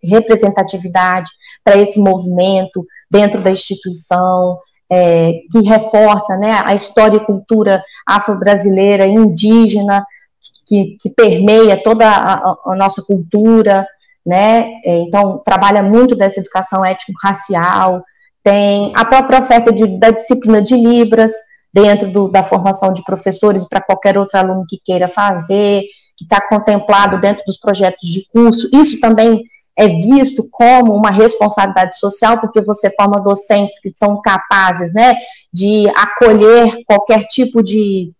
representatividade 0.02 1.31
para 1.64 1.76
esse 1.76 2.00
movimento 2.00 2.85
dentro 3.11 3.40
da 3.40 3.50
instituição, 3.50 4.59
é, 4.90 5.40
que 5.50 5.61
reforça 5.61 6.37
né, 6.37 6.61
a 6.64 6.75
história 6.75 7.16
e 7.16 7.25
cultura 7.25 7.83
afro-brasileira, 8.07 9.07
indígena, 9.07 10.05
que, 10.66 10.97
que, 11.00 11.11
permeia 11.11 11.83
toda 11.83 12.09
a, 12.09 12.57
a 12.66 12.76
nossa 12.76 13.02
cultura, 13.02 13.87
né? 14.25 14.73
É, 14.85 14.97
então, 14.99 15.40
trabalha 15.45 15.83
muito 15.83 16.14
dessa 16.14 16.40
educação 16.40 16.85
étnico-racial, 16.85 18.02
tem 18.43 18.93
a 18.97 19.05
própria 19.05 19.38
oferta 19.38 19.73
de, 19.73 19.99
da 19.99 20.11
disciplina 20.11 20.62
de 20.62 20.76
Libras, 20.76 21.33
dentro 21.73 22.11
do, 22.11 22.28
da 22.28 22.43
formação 22.43 22.90
de 22.90 23.05
professores 23.05 23.69
para 23.69 23.83
qualquer 23.83 24.16
outro 24.16 24.38
aluno 24.38 24.64
que 24.66 24.81
queira 24.83 25.09
fazer, 25.09 25.83
que 26.16 26.25
está 26.25 26.40
contemplado 26.40 27.20
dentro 27.20 27.44
dos 27.46 27.58
projetos 27.58 28.08
de 28.08 28.26
curso. 28.32 28.68
Isso 28.73 28.99
também 29.00 29.44
é 29.76 29.87
visto 29.87 30.49
como 30.50 30.94
uma 30.94 31.11
responsabilidade 31.11 31.99
social, 31.99 32.40
porque 32.40 32.62
você 32.62 32.90
forma 32.90 33.20
docentes 33.20 33.78
que 33.78 33.92
são 33.94 34.20
capazes 34.23 34.92
né, 34.92 35.14
de 35.52 35.87
acolher 35.90 36.82
qualquer 36.87 37.25
tipo 37.25 37.62
de, 37.62 38.11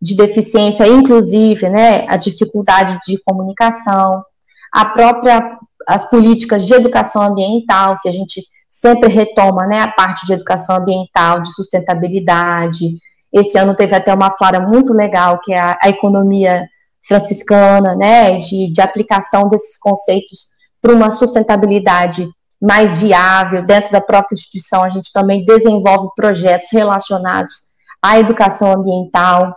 de 0.00 0.14
deficiência, 0.14 0.86
inclusive 0.86 1.70
né, 1.70 2.04
a 2.06 2.18
dificuldade 2.18 2.98
de 3.06 3.18
comunicação, 3.24 4.22
a 4.70 4.84
própria 4.84 5.58
as 5.86 6.08
políticas 6.10 6.66
de 6.66 6.74
educação 6.74 7.22
ambiental, 7.22 8.00
que 8.02 8.08
a 8.08 8.12
gente 8.12 8.42
sempre 8.68 9.08
retoma 9.08 9.66
né, 9.66 9.80
a 9.80 9.88
parte 9.88 10.26
de 10.26 10.32
educação 10.32 10.76
ambiental, 10.76 11.40
de 11.40 11.52
sustentabilidade. 11.54 12.96
Esse 13.32 13.56
ano 13.56 13.74
teve 13.74 13.94
até 13.94 14.12
uma 14.12 14.30
flora 14.30 14.58
muito 14.58 14.92
legal, 14.92 15.40
que 15.40 15.52
é 15.52 15.58
a, 15.58 15.78
a 15.80 15.88
economia 15.88 16.66
franciscana, 17.06 17.94
né, 17.94 18.38
de, 18.38 18.70
de 18.70 18.80
aplicação 18.80 19.48
desses 19.48 19.78
conceitos 19.78 20.50
para 20.80 20.92
uma 20.92 21.10
sustentabilidade 21.10 22.28
mais 22.60 22.98
viável. 22.98 23.64
Dentro 23.64 23.92
da 23.92 24.00
própria 24.00 24.34
instituição, 24.34 24.82
a 24.82 24.88
gente 24.88 25.12
também 25.12 25.44
desenvolve 25.44 26.08
projetos 26.16 26.70
relacionados 26.72 27.64
à 28.02 28.18
educação 28.18 28.72
ambiental. 28.72 29.54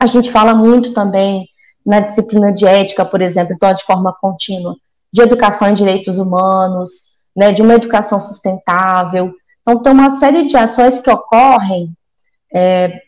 A 0.00 0.06
gente 0.06 0.30
fala 0.30 0.54
muito 0.54 0.92
também 0.92 1.46
na 1.84 2.00
disciplina 2.00 2.52
de 2.52 2.66
ética, 2.66 3.04
por 3.04 3.20
exemplo, 3.20 3.54
então, 3.54 3.72
de 3.72 3.84
forma 3.84 4.14
contínua, 4.20 4.76
de 5.12 5.22
educação 5.22 5.68
em 5.68 5.74
direitos 5.74 6.18
humanos, 6.18 6.90
né, 7.34 7.52
de 7.52 7.62
uma 7.62 7.74
educação 7.74 8.20
sustentável. 8.20 9.32
Então, 9.62 9.80
tem 9.82 9.92
uma 9.92 10.10
série 10.10 10.46
de 10.46 10.56
ações 10.56 10.98
que 10.98 11.10
ocorrem 11.10 11.90
é, 12.52 13.00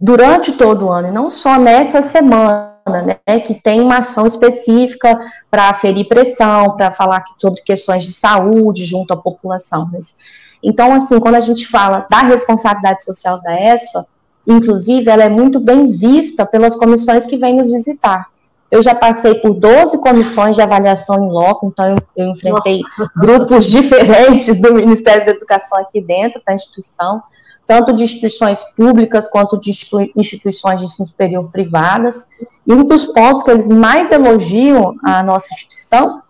durante 0.00 0.52
todo 0.52 0.86
o 0.86 0.90
ano, 0.90 1.08
e 1.08 1.12
não 1.12 1.30
só 1.30 1.58
nessa 1.58 2.02
semana, 2.02 2.73
né, 2.86 3.40
que 3.40 3.54
tem 3.54 3.80
uma 3.80 3.98
ação 3.98 4.26
específica 4.26 5.18
para 5.50 5.70
aferir 5.70 6.06
pressão, 6.06 6.76
para 6.76 6.92
falar 6.92 7.24
sobre 7.38 7.62
questões 7.62 8.04
de 8.04 8.12
saúde 8.12 8.84
junto 8.84 9.14
à 9.14 9.16
população. 9.16 9.88
Mas, 9.92 10.18
então, 10.62 10.92
assim, 10.92 11.18
quando 11.18 11.36
a 11.36 11.40
gente 11.40 11.66
fala 11.66 12.06
da 12.10 12.18
responsabilidade 12.18 13.04
social 13.04 13.40
da 13.40 13.58
ESFA, 13.58 14.06
inclusive, 14.46 15.10
ela 15.10 15.24
é 15.24 15.28
muito 15.28 15.58
bem 15.58 15.86
vista 15.86 16.44
pelas 16.44 16.76
comissões 16.76 17.26
que 17.26 17.38
vêm 17.38 17.56
nos 17.56 17.70
visitar. 17.70 18.28
Eu 18.70 18.82
já 18.82 18.94
passei 18.94 19.36
por 19.36 19.54
12 19.54 19.98
comissões 19.98 20.56
de 20.56 20.62
avaliação 20.62 21.24
em 21.24 21.30
loco, 21.30 21.66
então 21.66 21.90
eu, 21.90 21.96
eu 22.16 22.30
enfrentei 22.30 22.82
grupos 23.16 23.66
diferentes 23.70 24.60
do 24.60 24.74
Ministério 24.74 25.24
da 25.24 25.30
Educação 25.30 25.78
aqui 25.78 26.00
dentro 26.00 26.42
da 26.44 26.54
instituição, 26.54 27.22
tanto 27.66 27.92
de 27.92 28.04
instituições 28.04 28.62
públicas 28.74 29.28
quanto 29.28 29.58
de 29.58 29.70
instituições 30.16 30.80
de 30.80 30.86
ensino 30.86 31.06
superior 31.06 31.50
privadas. 31.50 32.28
E 32.66 32.72
um 32.72 32.84
dos 32.84 33.06
pontos 33.06 33.42
que 33.42 33.50
eles 33.50 33.68
mais 33.68 34.12
elogiam 34.12 34.94
a 35.02 35.22
nossa 35.22 35.52
instituição 35.54 36.22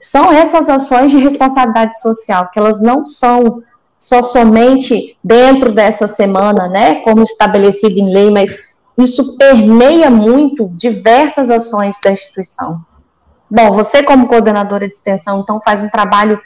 são 0.00 0.32
essas 0.32 0.68
ações 0.68 1.12
de 1.12 1.18
responsabilidade 1.18 2.00
social, 2.00 2.50
que 2.52 2.58
elas 2.58 2.80
não 2.80 3.04
são 3.04 3.62
só 3.96 4.20
somente 4.20 5.16
dentro 5.22 5.70
dessa 5.72 6.08
semana, 6.08 6.66
né, 6.66 6.96
como 7.02 7.22
estabelecido 7.22 7.96
em 7.96 8.12
lei, 8.12 8.30
mas 8.30 8.58
isso 8.98 9.36
permeia 9.36 10.10
muito 10.10 10.68
diversas 10.74 11.48
ações 11.50 12.00
da 12.02 12.10
instituição. 12.10 12.84
Bom, 13.48 13.72
você 13.72 14.02
como 14.02 14.26
coordenadora 14.26 14.88
de 14.88 14.94
extensão, 14.94 15.40
então 15.40 15.60
faz 15.60 15.82
um 15.84 15.88
trabalho 15.88 16.40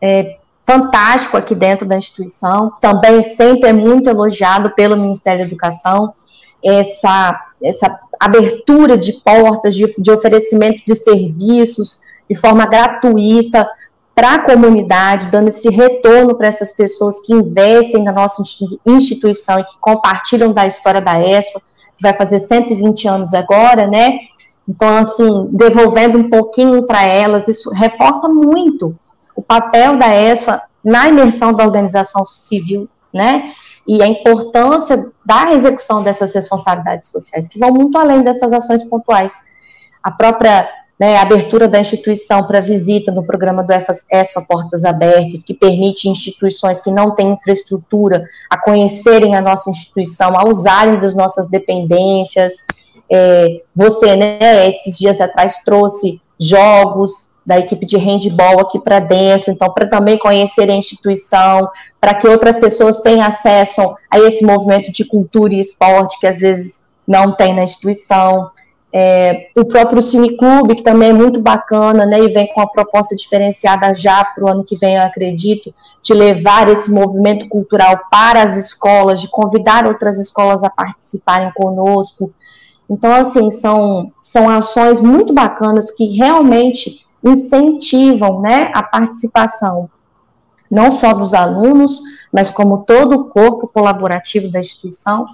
é, 0.00 0.36
fantástico 0.64 1.36
aqui 1.36 1.54
dentro 1.54 1.86
da 1.86 1.96
instituição, 1.96 2.72
também 2.80 3.22
sempre 3.22 3.68
é 3.68 3.72
muito 3.72 4.08
elogiado 4.08 4.70
pelo 4.70 4.96
Ministério 4.96 5.40
da 5.40 5.46
Educação, 5.46 6.14
essa, 6.62 7.38
essa 7.62 8.00
abertura 8.18 8.96
de 8.96 9.12
portas, 9.12 9.74
de, 9.74 9.94
de 9.98 10.10
oferecimento 10.10 10.82
de 10.86 10.94
serviços 10.94 12.00
de 12.28 12.34
forma 12.34 12.64
gratuita 12.66 13.68
para 14.14 14.34
a 14.34 14.38
comunidade, 14.38 15.26
dando 15.26 15.48
esse 15.48 15.68
retorno 15.68 16.34
para 16.34 16.46
essas 16.46 16.72
pessoas 16.72 17.20
que 17.20 17.34
investem 17.34 18.02
na 18.02 18.12
nossa 18.12 18.42
instituição 18.86 19.58
e 19.58 19.64
que 19.64 19.76
compartilham 19.78 20.52
da 20.52 20.66
história 20.66 21.00
da 21.00 21.20
ESO, 21.20 21.60
vai 22.00 22.14
fazer 22.14 22.38
120 22.40 23.08
anos 23.08 23.34
agora, 23.34 23.86
né? 23.86 24.18
Então, 24.66 24.96
assim, 24.96 25.48
devolvendo 25.50 26.16
um 26.16 26.30
pouquinho 26.30 26.84
para 26.86 27.04
elas, 27.04 27.48
isso 27.48 27.70
reforça 27.70 28.28
muito 28.28 28.96
o 29.34 29.42
papel 29.42 29.96
da 29.96 30.14
ESFA 30.14 30.62
na 30.84 31.08
imersão 31.08 31.52
da 31.52 31.64
organização 31.64 32.24
civil, 32.24 32.88
né? 33.12 33.52
E 33.86 34.02
a 34.02 34.06
importância 34.06 35.10
da 35.24 35.52
execução 35.52 36.02
dessas 36.02 36.34
responsabilidades 36.34 37.10
sociais, 37.10 37.48
que 37.48 37.58
vão 37.58 37.70
muito 37.70 37.96
além 37.98 38.22
dessas 38.22 38.52
ações 38.52 38.82
pontuais. 38.84 39.34
a 40.02 40.10
própria 40.10 40.68
né, 41.00 41.16
abertura 41.16 41.66
da 41.66 41.80
instituição 41.80 42.46
para 42.46 42.60
visita 42.60 43.10
no 43.10 43.24
programa 43.24 43.64
do 43.64 43.72
ESFA 43.72 44.42
Portas 44.46 44.84
Abertas, 44.84 45.42
que 45.42 45.54
permite 45.54 46.08
instituições 46.08 46.80
que 46.80 46.90
não 46.90 47.14
têm 47.14 47.32
infraestrutura 47.32 48.24
a 48.48 48.60
conhecerem 48.60 49.34
a 49.34 49.40
nossa 49.40 49.70
instituição, 49.70 50.38
a 50.38 50.46
usarem 50.46 50.98
das 50.98 51.14
nossas 51.14 51.48
dependências. 51.48 52.54
É, 53.10 53.62
você, 53.74 54.14
né, 54.14 54.68
esses 54.68 54.98
dias 54.98 55.20
atrás 55.20 55.58
trouxe 55.64 56.20
jogos 56.38 57.33
da 57.44 57.58
equipe 57.58 57.84
de 57.84 57.96
handball 57.98 58.60
aqui 58.60 58.78
para 58.78 59.00
dentro, 59.00 59.52
então 59.52 59.70
para 59.72 59.86
também 59.86 60.18
conhecer 60.18 60.70
a 60.70 60.74
instituição, 60.74 61.68
para 62.00 62.14
que 62.14 62.26
outras 62.26 62.56
pessoas 62.56 63.00
tenham 63.00 63.26
acesso 63.26 63.94
a 64.10 64.18
esse 64.18 64.44
movimento 64.44 64.90
de 64.90 65.04
cultura 65.04 65.52
e 65.52 65.60
esporte 65.60 66.18
que 66.18 66.26
às 66.26 66.40
vezes 66.40 66.84
não 67.06 67.36
tem 67.36 67.54
na 67.54 67.62
instituição. 67.62 68.50
É, 68.96 69.48
o 69.56 69.64
próprio 69.64 70.00
Cineclube, 70.00 70.76
que 70.76 70.82
também 70.82 71.10
é 71.10 71.12
muito 71.12 71.40
bacana, 71.40 72.06
né, 72.06 72.20
e 72.20 72.28
vem 72.28 72.46
com 72.46 72.60
uma 72.60 72.70
proposta 72.70 73.16
diferenciada 73.16 73.92
já 73.92 74.24
para 74.24 74.44
o 74.44 74.48
ano 74.48 74.64
que 74.64 74.76
vem, 74.76 74.94
eu 74.94 75.02
acredito, 75.02 75.74
de 76.00 76.14
levar 76.14 76.68
esse 76.68 76.90
movimento 76.92 77.48
cultural 77.48 77.98
para 78.10 78.42
as 78.42 78.56
escolas, 78.56 79.20
de 79.20 79.28
convidar 79.28 79.86
outras 79.86 80.16
escolas 80.18 80.62
a 80.62 80.70
participarem 80.70 81.50
conosco. 81.52 82.32
Então, 82.88 83.12
assim, 83.12 83.50
são, 83.50 84.12
são 84.20 84.48
ações 84.48 85.00
muito 85.00 85.32
bacanas 85.32 85.90
que 85.90 86.16
realmente 86.16 87.04
incentivam 87.24 88.40
né, 88.40 88.70
a 88.74 88.82
participação, 88.82 89.88
não 90.70 90.90
só 90.90 91.14
dos 91.14 91.32
alunos, 91.32 92.00
mas 92.32 92.50
como 92.50 92.84
todo 92.84 93.14
o 93.14 93.24
corpo 93.24 93.66
colaborativo 93.66 94.50
da 94.50 94.60
instituição, 94.60 95.26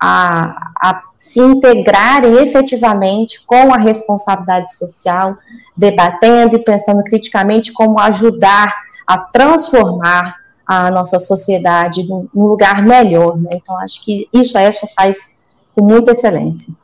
a, 0.00 0.72
a 0.80 1.02
se 1.16 1.40
integrarem 1.40 2.34
efetivamente 2.36 3.42
com 3.46 3.72
a 3.72 3.78
responsabilidade 3.78 4.74
social, 4.74 5.36
debatendo 5.76 6.56
e 6.56 6.64
pensando 6.64 7.02
criticamente 7.02 7.72
como 7.72 7.98
ajudar 8.00 8.74
a 9.06 9.18
transformar 9.18 10.36
a 10.66 10.90
nossa 10.90 11.18
sociedade 11.18 12.02
num, 12.02 12.28
lugar 12.34 12.82
melhor. 12.82 13.38
Né? 13.38 13.50
Então, 13.54 13.78
acho 13.78 14.02
que 14.04 14.28
isso 14.32 14.56
a 14.58 14.62
ESFA 14.62 14.88
faz 14.94 15.40
com 15.74 15.84
muita 15.84 16.10
excelência. 16.10 16.74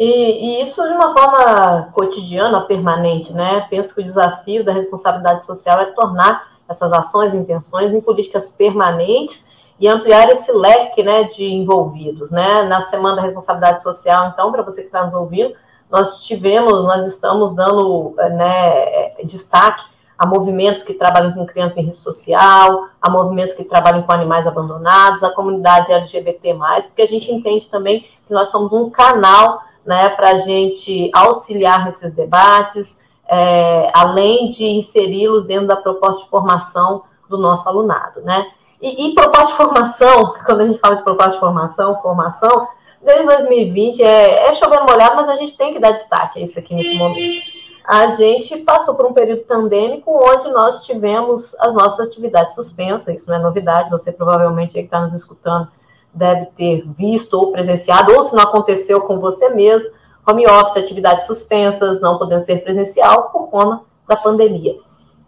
E, 0.00 0.06
e, 0.06 0.62
isso 0.62 0.82
de 0.82 0.94
uma 0.94 1.12
forma 1.12 1.90
cotidiana, 1.92 2.62
permanente, 2.62 3.34
né? 3.34 3.66
Penso 3.68 3.94
que 3.94 4.00
o 4.00 4.02
desafio 4.02 4.64
da 4.64 4.72
responsabilidade 4.72 5.44
social 5.44 5.78
é 5.78 5.84
tornar 5.92 6.52
essas 6.66 6.90
ações 6.90 7.34
e 7.34 7.36
intenções 7.36 7.92
em 7.92 8.00
políticas 8.00 8.50
permanentes 8.50 9.54
e 9.78 9.86
ampliar 9.86 10.30
esse 10.30 10.50
leque 10.52 11.02
né, 11.02 11.24
de 11.24 11.44
envolvidos. 11.44 12.30
Né? 12.30 12.62
Na 12.62 12.80
Semana 12.80 13.16
da 13.16 13.22
Responsabilidade 13.22 13.82
Social, 13.82 14.28
então, 14.28 14.50
para 14.50 14.62
você 14.62 14.80
que 14.80 14.86
está 14.86 15.04
nos 15.04 15.12
ouvindo, 15.12 15.52
nós 15.90 16.22
tivemos, 16.22 16.82
nós 16.84 17.06
estamos 17.06 17.54
dando 17.54 18.14
né, 18.16 19.10
destaque 19.24 19.84
a 20.16 20.24
movimentos 20.24 20.82
que 20.82 20.94
trabalham 20.94 21.32
com 21.32 21.44
crianças 21.44 21.76
em 21.76 21.82
risco 21.82 22.04
social, 22.04 22.88
a 23.02 23.10
movimentos 23.10 23.52
que 23.52 23.64
trabalham 23.64 24.02
com 24.02 24.12
animais 24.12 24.46
abandonados, 24.46 25.22
a 25.22 25.30
comunidade 25.30 25.92
LGBT+, 25.92 26.54
porque 26.86 27.02
a 27.02 27.06
gente 27.06 27.30
entende 27.30 27.68
também 27.68 28.06
que 28.26 28.32
nós 28.32 28.50
somos 28.50 28.72
um 28.72 28.88
canal 28.88 29.62
né, 29.84 30.08
para 30.10 30.30
a 30.30 30.36
gente 30.36 31.10
auxiliar 31.14 31.84
nesses 31.84 32.14
debates, 32.14 33.00
é, 33.28 33.90
além 33.94 34.46
de 34.46 34.64
inseri-los 34.64 35.44
dentro 35.44 35.66
da 35.66 35.76
proposta 35.76 36.24
de 36.24 36.30
formação 36.30 37.04
do 37.28 37.38
nosso 37.38 37.68
alunado, 37.68 38.20
né? 38.22 38.44
E, 38.82 39.06
e 39.08 39.14
proposta 39.14 39.52
de 39.52 39.56
formação, 39.56 40.34
quando 40.44 40.60
a 40.62 40.66
gente 40.66 40.80
fala 40.80 40.96
de 40.96 41.04
proposta 41.04 41.34
de 41.34 41.40
formação, 41.40 42.02
formação, 42.02 42.68
desde 43.00 43.24
2020 43.26 44.02
é, 44.02 44.48
é 44.48 44.82
molhado, 44.82 45.16
mas 45.16 45.28
a 45.28 45.36
gente 45.36 45.56
tem 45.56 45.72
que 45.72 45.78
dar 45.78 45.92
destaque 45.92 46.40
a 46.40 46.44
isso 46.44 46.58
aqui 46.58 46.74
nesse 46.74 46.96
momento. 46.96 47.60
A 47.84 48.08
gente 48.08 48.56
passou 48.58 48.94
por 48.94 49.06
um 49.06 49.12
período 49.12 49.42
pandêmico 49.42 50.12
onde 50.12 50.48
nós 50.50 50.84
tivemos 50.84 51.56
as 51.60 51.74
nossas 51.74 52.08
atividades 52.08 52.54
suspensas, 52.54 53.16
isso 53.16 53.28
não 53.28 53.36
é 53.36 53.38
novidade, 53.38 53.90
você 53.90 54.12
provavelmente 54.12 54.76
aí 54.76 54.82
que 54.82 54.88
está 54.88 55.00
nos 55.00 55.14
escutando 55.14 55.68
deve 56.12 56.46
ter 56.56 56.84
visto 56.96 57.34
ou 57.34 57.52
presenciado, 57.52 58.12
ou 58.12 58.24
se 58.24 58.34
não 58.34 58.42
aconteceu 58.42 59.00
com 59.02 59.18
você 59.18 59.50
mesmo, 59.50 59.90
home 60.26 60.46
office, 60.46 60.76
atividades 60.76 61.26
suspensas, 61.26 62.00
não 62.00 62.18
podendo 62.18 62.44
ser 62.44 62.62
presencial 62.62 63.30
por 63.30 63.48
conta 63.48 63.82
da 64.08 64.16
pandemia. 64.16 64.76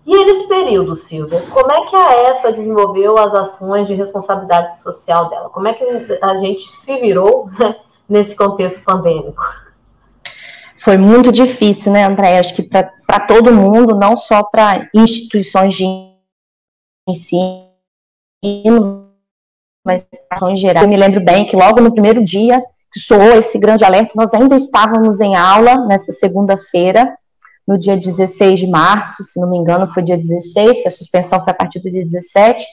E 0.04 0.24
nesse 0.24 0.48
período, 0.48 0.96
Silvia, 0.96 1.42
como 1.52 1.70
é 1.70 1.86
que 1.86 1.94
a 1.94 2.30
ESPA 2.30 2.52
desenvolveu 2.52 3.16
as 3.16 3.34
ações 3.34 3.86
de 3.86 3.94
responsabilidade 3.94 4.82
social 4.82 5.28
dela? 5.28 5.48
Como 5.48 5.68
é 5.68 5.74
que 5.74 5.84
a 6.20 6.38
gente 6.38 6.68
se 6.68 6.98
virou 6.98 7.48
né, 7.58 7.76
nesse 8.08 8.34
contexto 8.34 8.84
pandêmico? 8.84 9.42
Foi 10.76 10.96
muito 10.96 11.30
difícil, 11.30 11.92
né, 11.92 12.04
André? 12.04 12.40
Acho 12.40 12.54
que 12.54 12.64
para 12.64 13.20
todo 13.28 13.52
mundo, 13.52 13.94
não 13.94 14.16
só 14.16 14.42
para 14.42 14.88
instituições 14.92 15.74
de 15.74 15.84
ensino, 17.08 17.70
mas 19.84 20.06
ações 20.30 20.60
gerais. 20.60 20.84
Eu 20.84 20.88
me 20.88 20.96
lembro 20.96 21.20
bem 21.20 21.44
que 21.46 21.56
logo 21.56 21.80
no 21.80 21.92
primeiro 21.92 22.22
dia 22.22 22.62
que 22.92 23.00
soou 23.00 23.38
esse 23.38 23.58
grande 23.58 23.84
alerta, 23.84 24.12
nós 24.14 24.34
ainda 24.34 24.54
estávamos 24.54 25.20
em 25.20 25.34
aula 25.34 25.86
nessa 25.86 26.12
segunda-feira, 26.12 27.16
no 27.66 27.78
dia 27.78 27.96
16 27.96 28.60
de 28.60 28.66
março, 28.66 29.24
se 29.24 29.40
não 29.40 29.48
me 29.48 29.56
engano, 29.56 29.88
foi 29.88 30.02
dia 30.02 30.16
16, 30.16 30.82
que 30.82 30.88
a 30.88 30.90
suspensão 30.90 31.42
foi 31.42 31.52
a 31.52 31.56
partir 31.56 31.80
do 31.80 31.90
dia 31.90 32.04
17. 32.04 32.64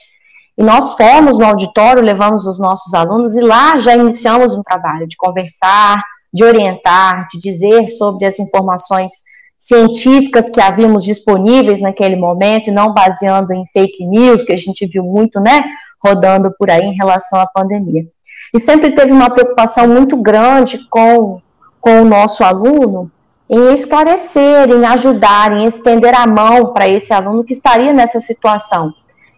E 0.58 0.62
nós 0.62 0.92
fomos 0.92 1.38
no 1.38 1.46
auditório, 1.46 2.02
levamos 2.02 2.46
os 2.46 2.58
nossos 2.58 2.92
alunos 2.92 3.34
e 3.34 3.40
lá 3.40 3.78
já 3.78 3.96
iniciamos 3.96 4.52
um 4.54 4.62
trabalho 4.62 5.08
de 5.08 5.16
conversar, 5.16 6.02
de 6.32 6.44
orientar, 6.44 7.26
de 7.32 7.38
dizer 7.38 7.88
sobre 7.88 8.26
as 8.26 8.38
informações 8.38 9.12
científicas 9.56 10.50
que 10.50 10.60
havíamos 10.60 11.04
disponíveis 11.04 11.80
naquele 11.80 12.16
momento 12.16 12.68
e 12.68 12.72
não 12.72 12.92
baseando 12.92 13.54
em 13.54 13.64
fake 13.66 14.06
news, 14.06 14.42
que 14.42 14.52
a 14.52 14.56
gente 14.56 14.86
viu 14.86 15.04
muito, 15.04 15.40
né, 15.40 15.64
rodando 16.04 16.52
por 16.58 16.70
aí 16.70 16.82
em 16.82 16.94
relação 16.94 17.38
à 17.38 17.46
pandemia. 17.46 18.06
E 18.54 18.58
sempre 18.58 18.92
teve 18.92 19.12
uma 19.12 19.30
preocupação 19.30 19.86
muito 19.86 20.16
grande 20.16 20.78
com, 20.88 21.40
com 21.80 22.02
o 22.02 22.04
nosso 22.04 22.42
aluno, 22.42 23.10
em 23.48 23.74
esclarecer, 23.74 24.70
em 24.70 24.84
ajudar, 24.86 25.52
em 25.52 25.66
estender 25.66 26.14
a 26.14 26.26
mão 26.26 26.72
para 26.72 26.88
esse 26.88 27.12
aluno 27.12 27.44
que 27.44 27.52
estaria 27.52 27.92
nessa 27.92 28.20
situação, 28.20 28.94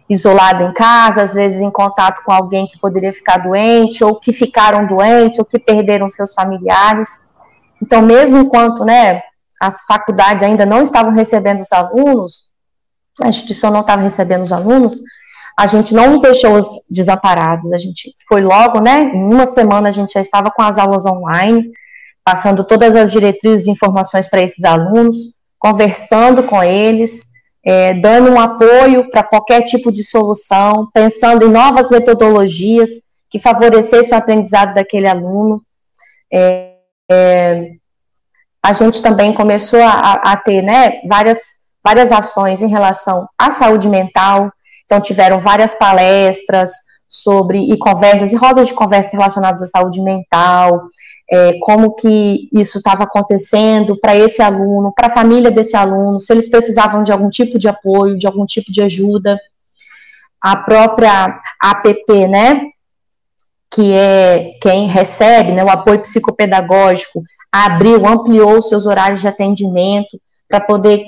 isolado 0.07 0.63
em 0.63 0.73
casa, 0.73 1.23
às 1.23 1.33
vezes 1.33 1.61
em 1.61 1.71
contato 1.71 2.23
com 2.23 2.31
alguém 2.31 2.67
que 2.67 2.79
poderia 2.79 3.11
ficar 3.11 3.37
doente, 3.37 4.03
ou 4.03 4.19
que 4.19 4.31
ficaram 4.31 4.85
doentes, 4.85 5.39
ou 5.39 5.45
que 5.45 5.57
perderam 5.57 6.09
seus 6.09 6.33
familiares. 6.33 7.23
Então, 7.81 8.01
mesmo 8.01 8.37
enquanto 8.37 8.85
né, 8.85 9.21
as 9.59 9.81
faculdades 9.83 10.43
ainda 10.43 10.65
não 10.65 10.81
estavam 10.81 11.11
recebendo 11.11 11.61
os 11.61 11.71
alunos, 11.71 12.51
a 13.21 13.27
instituição 13.27 13.71
não 13.71 13.81
estava 13.81 14.01
recebendo 14.01 14.43
os 14.43 14.51
alunos, 14.51 15.01
a 15.57 15.67
gente 15.67 15.93
não 15.93 16.13
os 16.13 16.21
deixou 16.21 16.59
desamparados, 16.89 17.71
a 17.71 17.77
gente 17.77 18.15
foi 18.27 18.41
logo, 18.41 18.79
né, 18.79 19.11
em 19.13 19.23
uma 19.23 19.45
semana 19.45 19.89
a 19.89 19.91
gente 19.91 20.13
já 20.13 20.21
estava 20.21 20.49
com 20.49 20.61
as 20.61 20.77
aulas 20.77 21.05
online, 21.05 21.71
passando 22.23 22.63
todas 22.63 22.95
as 22.95 23.11
diretrizes 23.11 23.67
e 23.67 23.71
informações 23.71 24.27
para 24.27 24.41
esses 24.41 24.63
alunos, 24.63 25.15
conversando 25.59 26.43
com 26.43 26.63
eles, 26.63 27.27
é, 27.63 27.93
dando 27.93 28.31
um 28.31 28.39
apoio 28.39 29.09
para 29.09 29.23
qualquer 29.23 29.61
tipo 29.63 29.91
de 29.91 30.03
solução, 30.03 30.89
pensando 30.93 31.45
em 31.45 31.51
novas 31.51 31.89
metodologias 31.89 32.89
que 33.29 33.39
favorecessem 33.39 34.13
o 34.13 34.19
aprendizado 34.19 34.73
daquele 34.73 35.07
aluno. 35.07 35.61
É, 36.31 36.73
é, 37.09 37.71
a 38.61 38.73
gente 38.73 39.01
também 39.01 39.33
começou 39.33 39.81
a, 39.81 40.13
a, 40.13 40.37
ter 40.37 40.61
né, 40.61 41.01
várias, 41.07 41.39
várias 41.83 42.11
ações 42.11 42.61
em 42.61 42.67
relação 42.67 43.27
à 43.37 43.51
saúde 43.51 43.89
mental, 43.89 44.51
então 44.85 44.99
tiveram 45.01 45.41
várias 45.41 45.73
palestras 45.73 46.71
sobre 47.07 47.59
e 47.59 47.77
conversas 47.77 48.33
e 48.33 48.35
rodas 48.35 48.67
de 48.67 48.73
conversa 48.73 49.11
relacionadas 49.15 49.61
à 49.61 49.65
saúde 49.65 50.01
mental, 50.01 50.81
é, 51.29 51.53
como 51.59 51.93
que 51.93 52.49
isso 52.51 52.79
estava 52.79 53.03
acontecendo 53.03 53.97
para 53.99 54.15
esse 54.15 54.41
aluno, 54.41 54.91
para 54.95 55.07
a 55.07 55.13
família 55.13 55.51
desse 55.51 55.75
aluno, 55.75 56.19
se 56.19 56.33
eles 56.33 56.49
precisavam 56.49 57.03
de 57.03 57.11
algum 57.11 57.29
tipo 57.29 57.59
de 57.59 57.67
apoio, 57.67 58.17
de 58.17 58.27
algum 58.27 58.45
tipo 58.45 58.71
de 58.71 58.81
ajuda. 58.81 59.39
A 60.41 60.57
própria 60.57 61.39
APP, 61.61 62.27
né, 62.27 62.61
que 63.71 63.93
é 63.93 64.57
quem 64.61 64.87
recebe 64.87 65.51
né, 65.51 65.63
o 65.63 65.69
apoio 65.69 66.01
psicopedagógico, 66.01 67.23
abriu, 67.51 68.05
ampliou 68.05 68.61
seus 68.61 68.85
horários 68.85 69.21
de 69.21 69.27
atendimento 69.27 70.19
para 70.47 70.59
poder 70.59 71.03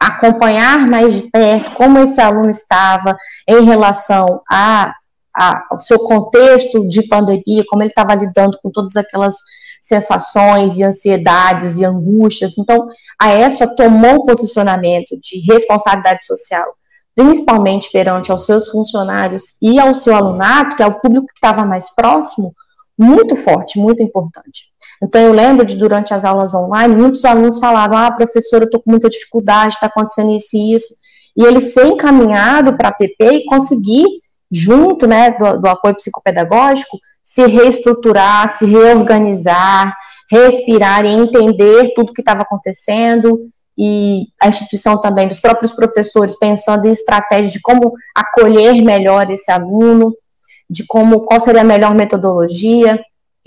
acompanhar 0.00 0.78
mais 0.86 1.14
de 1.14 1.30
perto 1.30 1.72
como 1.72 1.98
esse 1.98 2.20
aluno 2.20 2.50
estava 2.50 3.16
em 3.46 3.64
relação 3.64 4.40
a, 4.50 4.94
a, 5.34 5.66
ao 5.70 5.78
seu 5.78 5.98
contexto 5.98 6.88
de 6.88 7.06
pandemia, 7.08 7.64
como 7.68 7.82
ele 7.82 7.90
estava 7.90 8.14
lidando 8.14 8.58
com 8.62 8.70
todas 8.70 8.96
aquelas 8.96 9.36
sensações 9.80 10.78
e 10.78 10.84
ansiedades 10.84 11.78
e 11.78 11.84
angústias. 11.84 12.58
Então, 12.58 12.88
a 13.20 13.34
ESFA 13.34 13.66
tomou 13.74 14.16
um 14.16 14.26
posicionamento 14.26 15.18
de 15.20 15.40
responsabilidade 15.50 16.24
social, 16.24 16.66
principalmente 17.14 17.90
perante 17.90 18.30
aos 18.30 18.44
seus 18.44 18.68
funcionários 18.68 19.54
e 19.62 19.78
ao 19.78 19.94
seu 19.94 20.14
alunato, 20.14 20.76
que 20.76 20.82
é 20.82 20.86
o 20.86 21.00
público 21.00 21.26
que 21.26 21.34
estava 21.34 21.64
mais 21.64 21.94
próximo, 21.94 22.52
muito 22.96 23.36
forte, 23.36 23.78
muito 23.78 24.02
importante. 24.02 24.68
Então, 25.02 25.20
eu 25.20 25.32
lembro 25.32 25.64
de, 25.64 25.76
durante 25.76 26.12
as 26.12 26.24
aulas 26.24 26.54
online, 26.54 26.96
muitos 26.96 27.24
alunos 27.24 27.58
falaram: 27.58 27.96
ah, 27.96 28.10
professora, 28.10 28.64
eu 28.64 28.66
estou 28.66 28.80
com 28.80 28.90
muita 28.90 29.08
dificuldade, 29.08 29.74
está 29.74 29.86
acontecendo 29.86 30.34
isso 30.34 30.56
e 30.56 30.74
isso. 30.74 30.94
E 31.36 31.44
ele 31.44 31.60
ser 31.60 31.86
encaminhado 31.86 32.76
para 32.76 32.88
a 32.88 32.92
PP 32.92 33.30
e 33.30 33.44
conseguir, 33.44 34.06
junto 34.50 35.06
né, 35.06 35.30
do, 35.32 35.60
do 35.60 35.68
apoio 35.68 35.94
psicopedagógico, 35.94 36.98
se 37.22 37.46
reestruturar, 37.46 38.48
se 38.48 38.66
reorganizar, 38.66 39.96
respirar 40.30 41.04
e 41.04 41.10
entender 41.10 41.92
tudo 41.94 42.12
que 42.12 42.22
estava 42.22 42.42
acontecendo 42.42 43.38
e 43.78 44.26
a 44.42 44.48
instituição 44.48 45.00
também 45.00 45.28
dos 45.28 45.38
próprios 45.38 45.72
professores 45.72 46.36
pensando 46.36 46.86
em 46.86 46.90
estratégias 46.90 47.52
de 47.52 47.60
como 47.60 47.92
acolher 48.12 48.82
melhor 48.82 49.30
esse 49.30 49.52
aluno, 49.52 50.12
de 50.68 50.84
como 50.84 51.20
qual 51.20 51.38
seria 51.38 51.60
a 51.60 51.64
melhor 51.64 51.94
metodologia. 51.94 53.00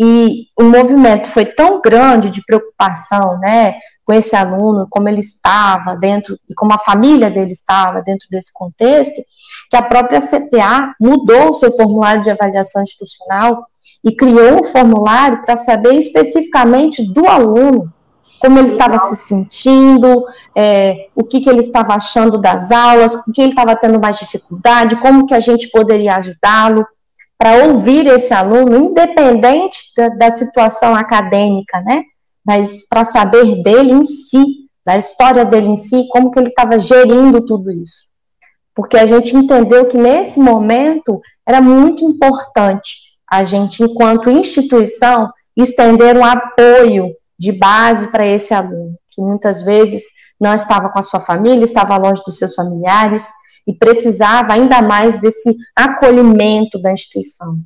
E 0.03 0.47
o 0.59 0.63
movimento 0.63 1.27
foi 1.27 1.45
tão 1.45 1.79
grande 1.79 2.31
de 2.31 2.43
preocupação, 2.43 3.37
né, 3.37 3.75
com 4.03 4.11
esse 4.11 4.35
aluno, 4.35 4.87
como 4.89 5.07
ele 5.07 5.19
estava 5.19 5.95
dentro 5.95 6.35
e 6.49 6.55
como 6.55 6.73
a 6.73 6.79
família 6.79 7.29
dele 7.29 7.51
estava 7.51 8.01
dentro 8.01 8.27
desse 8.31 8.51
contexto, 8.51 9.21
que 9.69 9.77
a 9.77 9.83
própria 9.83 10.19
CPA 10.19 10.95
mudou 10.99 11.49
o 11.49 11.53
seu 11.53 11.71
formulário 11.71 12.23
de 12.23 12.31
avaliação 12.31 12.81
institucional 12.81 13.63
e 14.03 14.15
criou 14.15 14.61
um 14.61 14.63
formulário 14.63 15.43
para 15.43 15.55
saber 15.55 15.93
especificamente 15.93 17.05
do 17.13 17.27
aluno 17.27 17.93
como 18.39 18.57
ele 18.57 18.67
estava 18.67 18.97
se 18.97 19.15
sentindo, 19.17 20.25
é, 20.55 21.09
o 21.15 21.23
que, 21.23 21.41
que 21.41 21.47
ele 21.47 21.59
estava 21.59 21.93
achando 21.93 22.39
das 22.39 22.71
aulas, 22.71 23.13
o 23.13 23.31
que 23.31 23.39
ele 23.39 23.49
estava 23.49 23.75
tendo 23.75 23.99
mais 23.99 24.17
dificuldade, 24.17 24.99
como 24.99 25.27
que 25.27 25.35
a 25.35 25.39
gente 25.39 25.69
poderia 25.69 26.15
ajudá-lo, 26.15 26.83
para 27.41 27.65
ouvir 27.65 28.05
esse 28.05 28.35
aluno, 28.35 28.77
independente 28.77 29.91
da, 29.97 30.09
da 30.09 30.29
situação 30.29 30.95
acadêmica, 30.95 31.81
né? 31.81 32.03
Mas 32.45 32.87
para 32.87 33.03
saber 33.03 33.63
dele 33.63 33.93
em 33.93 34.05
si, 34.05 34.45
da 34.85 34.95
história 34.95 35.43
dele 35.43 35.69
em 35.69 35.75
si, 35.75 36.07
como 36.11 36.29
que 36.29 36.37
ele 36.37 36.49
estava 36.49 36.77
gerindo 36.77 37.43
tudo 37.43 37.71
isso. 37.71 38.03
Porque 38.75 38.95
a 38.95 39.07
gente 39.07 39.35
entendeu 39.35 39.87
que 39.87 39.97
nesse 39.97 40.39
momento 40.39 41.19
era 41.43 41.59
muito 41.59 42.05
importante 42.05 42.99
a 43.27 43.43
gente, 43.43 43.81
enquanto 43.81 44.29
instituição, 44.29 45.27
estender 45.57 46.15
um 46.15 46.23
apoio 46.23 47.07
de 47.39 47.51
base 47.53 48.09
para 48.09 48.23
esse 48.23 48.53
aluno, 48.53 48.95
que 49.09 49.19
muitas 49.19 49.63
vezes 49.63 50.03
não 50.39 50.53
estava 50.53 50.89
com 50.89 50.99
a 50.99 51.03
sua 51.03 51.19
família, 51.19 51.63
estava 51.63 51.97
longe 51.97 52.21
dos 52.23 52.37
seus 52.37 52.53
familiares 52.53 53.25
e 53.67 53.73
precisava 53.73 54.53
ainda 54.53 54.81
mais 54.81 55.19
desse 55.19 55.55
acolhimento 55.75 56.79
da 56.81 56.91
instituição. 56.91 57.57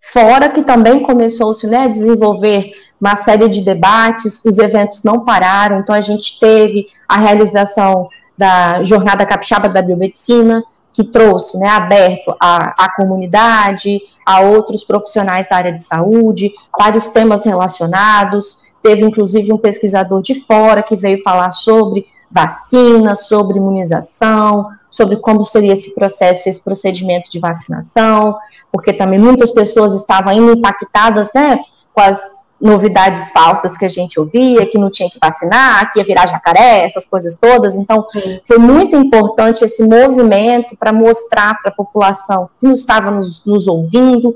Fora 0.00 0.48
que 0.48 0.62
também 0.62 1.02
começou-se 1.02 1.66
né, 1.66 1.84
a 1.84 1.88
desenvolver 1.88 2.72
uma 3.00 3.16
série 3.16 3.48
de 3.48 3.62
debates, 3.62 4.42
os 4.44 4.58
eventos 4.58 5.02
não 5.02 5.24
pararam, 5.24 5.80
então 5.80 5.94
a 5.94 6.00
gente 6.00 6.38
teve 6.38 6.86
a 7.08 7.16
realização 7.18 8.08
da 8.36 8.82
Jornada 8.82 9.26
Capixaba 9.26 9.68
da 9.68 9.82
Biomedicina, 9.82 10.62
que 10.92 11.04
trouxe, 11.04 11.58
né, 11.58 11.68
aberto 11.68 12.34
à, 12.40 12.84
à 12.84 12.94
comunidade, 12.96 14.00
a 14.26 14.40
outros 14.40 14.82
profissionais 14.84 15.48
da 15.48 15.56
área 15.56 15.72
de 15.72 15.82
saúde, 15.82 16.50
vários 16.76 17.06
temas 17.08 17.44
relacionados. 17.44 18.64
Teve 18.82 19.04
inclusive 19.04 19.52
um 19.52 19.58
pesquisador 19.58 20.20
de 20.22 20.34
fora 20.46 20.82
que 20.82 20.96
veio 20.96 21.22
falar 21.22 21.52
sobre 21.52 22.06
vacina, 22.30 23.14
sobre 23.14 23.58
imunização, 23.58 24.68
sobre 24.90 25.16
como 25.16 25.44
seria 25.44 25.72
esse 25.72 25.94
processo, 25.94 26.48
esse 26.48 26.62
procedimento 26.62 27.30
de 27.30 27.38
vacinação, 27.38 28.36
porque 28.72 28.92
também 28.92 29.18
muitas 29.18 29.50
pessoas 29.50 29.94
estavam 29.94 30.30
ainda 30.30 30.52
impactadas, 30.52 31.30
né, 31.34 31.58
com 31.92 32.00
as 32.00 32.40
novidades 32.60 33.30
falsas 33.30 33.76
que 33.76 33.86
a 33.86 33.88
gente 33.88 34.20
ouvia, 34.20 34.66
que 34.66 34.76
não 34.76 34.90
tinha 34.90 35.08
que 35.08 35.18
vacinar, 35.20 35.90
que 35.90 35.98
ia 35.98 36.04
virar 36.04 36.26
jacaré, 36.26 36.84
essas 36.84 37.06
coisas 37.06 37.34
todas. 37.34 37.76
Então, 37.76 38.04
Sim. 38.12 38.40
foi 38.44 38.58
muito 38.58 38.94
importante 38.96 39.64
esse 39.64 39.82
movimento 39.82 40.76
para 40.76 40.92
mostrar 40.92 41.58
para 41.58 41.70
a 41.70 41.74
população 41.74 42.50
que 42.58 42.66
não 42.66 42.74
estava 42.74 43.10
nos, 43.10 43.44
nos, 43.46 43.66
ouvindo 43.66 44.34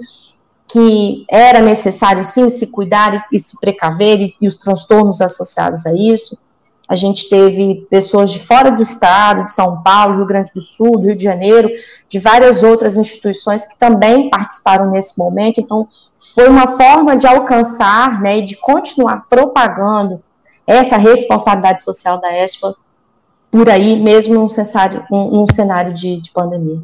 que 0.67 1.27
era 1.31 1.61
necessário 1.61 2.25
sim 2.25 2.49
se 2.49 2.69
cuidar 2.69 3.15
e, 3.15 3.37
e 3.37 3.39
se 3.39 3.59
precaver 3.61 4.19
e, 4.21 4.35
e 4.41 4.49
os 4.49 4.57
transtornos 4.57 5.21
associados 5.21 5.85
a 5.85 5.93
isso. 5.95 6.37
A 6.87 6.97
gente 6.97 7.29
teve 7.31 7.87
pessoas 7.89 8.31
de 8.31 8.39
fora 8.39 8.71
do 8.71 8.83
estado, 8.83 9.45
de 9.45 9.53
São 9.53 9.83
Paulo, 9.83 10.17
Rio 10.17 10.27
Grande 10.27 10.51
do 10.55 10.61
Sul, 10.61 10.99
do 10.99 11.07
Rio 11.07 11.17
de 11.17 11.25
Janeiro, 11.25 11.69
de 12.09 12.19
várias 12.19 12.63
outras 12.63 12.97
instituições 12.97 13.67
que 13.67 13.77
também 13.79 14.29
participaram 14.29 14.91
nesse 14.91 15.19
momento. 15.19 15.61
Então, 15.61 15.89
foi 16.35 16.49
uma 16.49 16.69
forma 16.69 17.17
de 17.17 17.27
alcançar 17.27 18.21
né, 18.21 18.39
e 18.39 18.43
de 18.43 18.57
continuar 18.57 19.27
propagando 19.31 20.23
essa 20.67 20.97
responsabilidade 20.97 21.83
social 21.85 22.21
da 22.21 22.37
ESPA 22.45 22.75
por 23.51 23.69
aí, 23.69 23.97
mesmo 23.97 24.35
num 24.35 24.49
cenário, 24.49 25.05
num 25.11 25.47
cenário 25.47 25.95
de, 25.95 26.21
de 26.21 26.31
pandemia. 26.33 26.83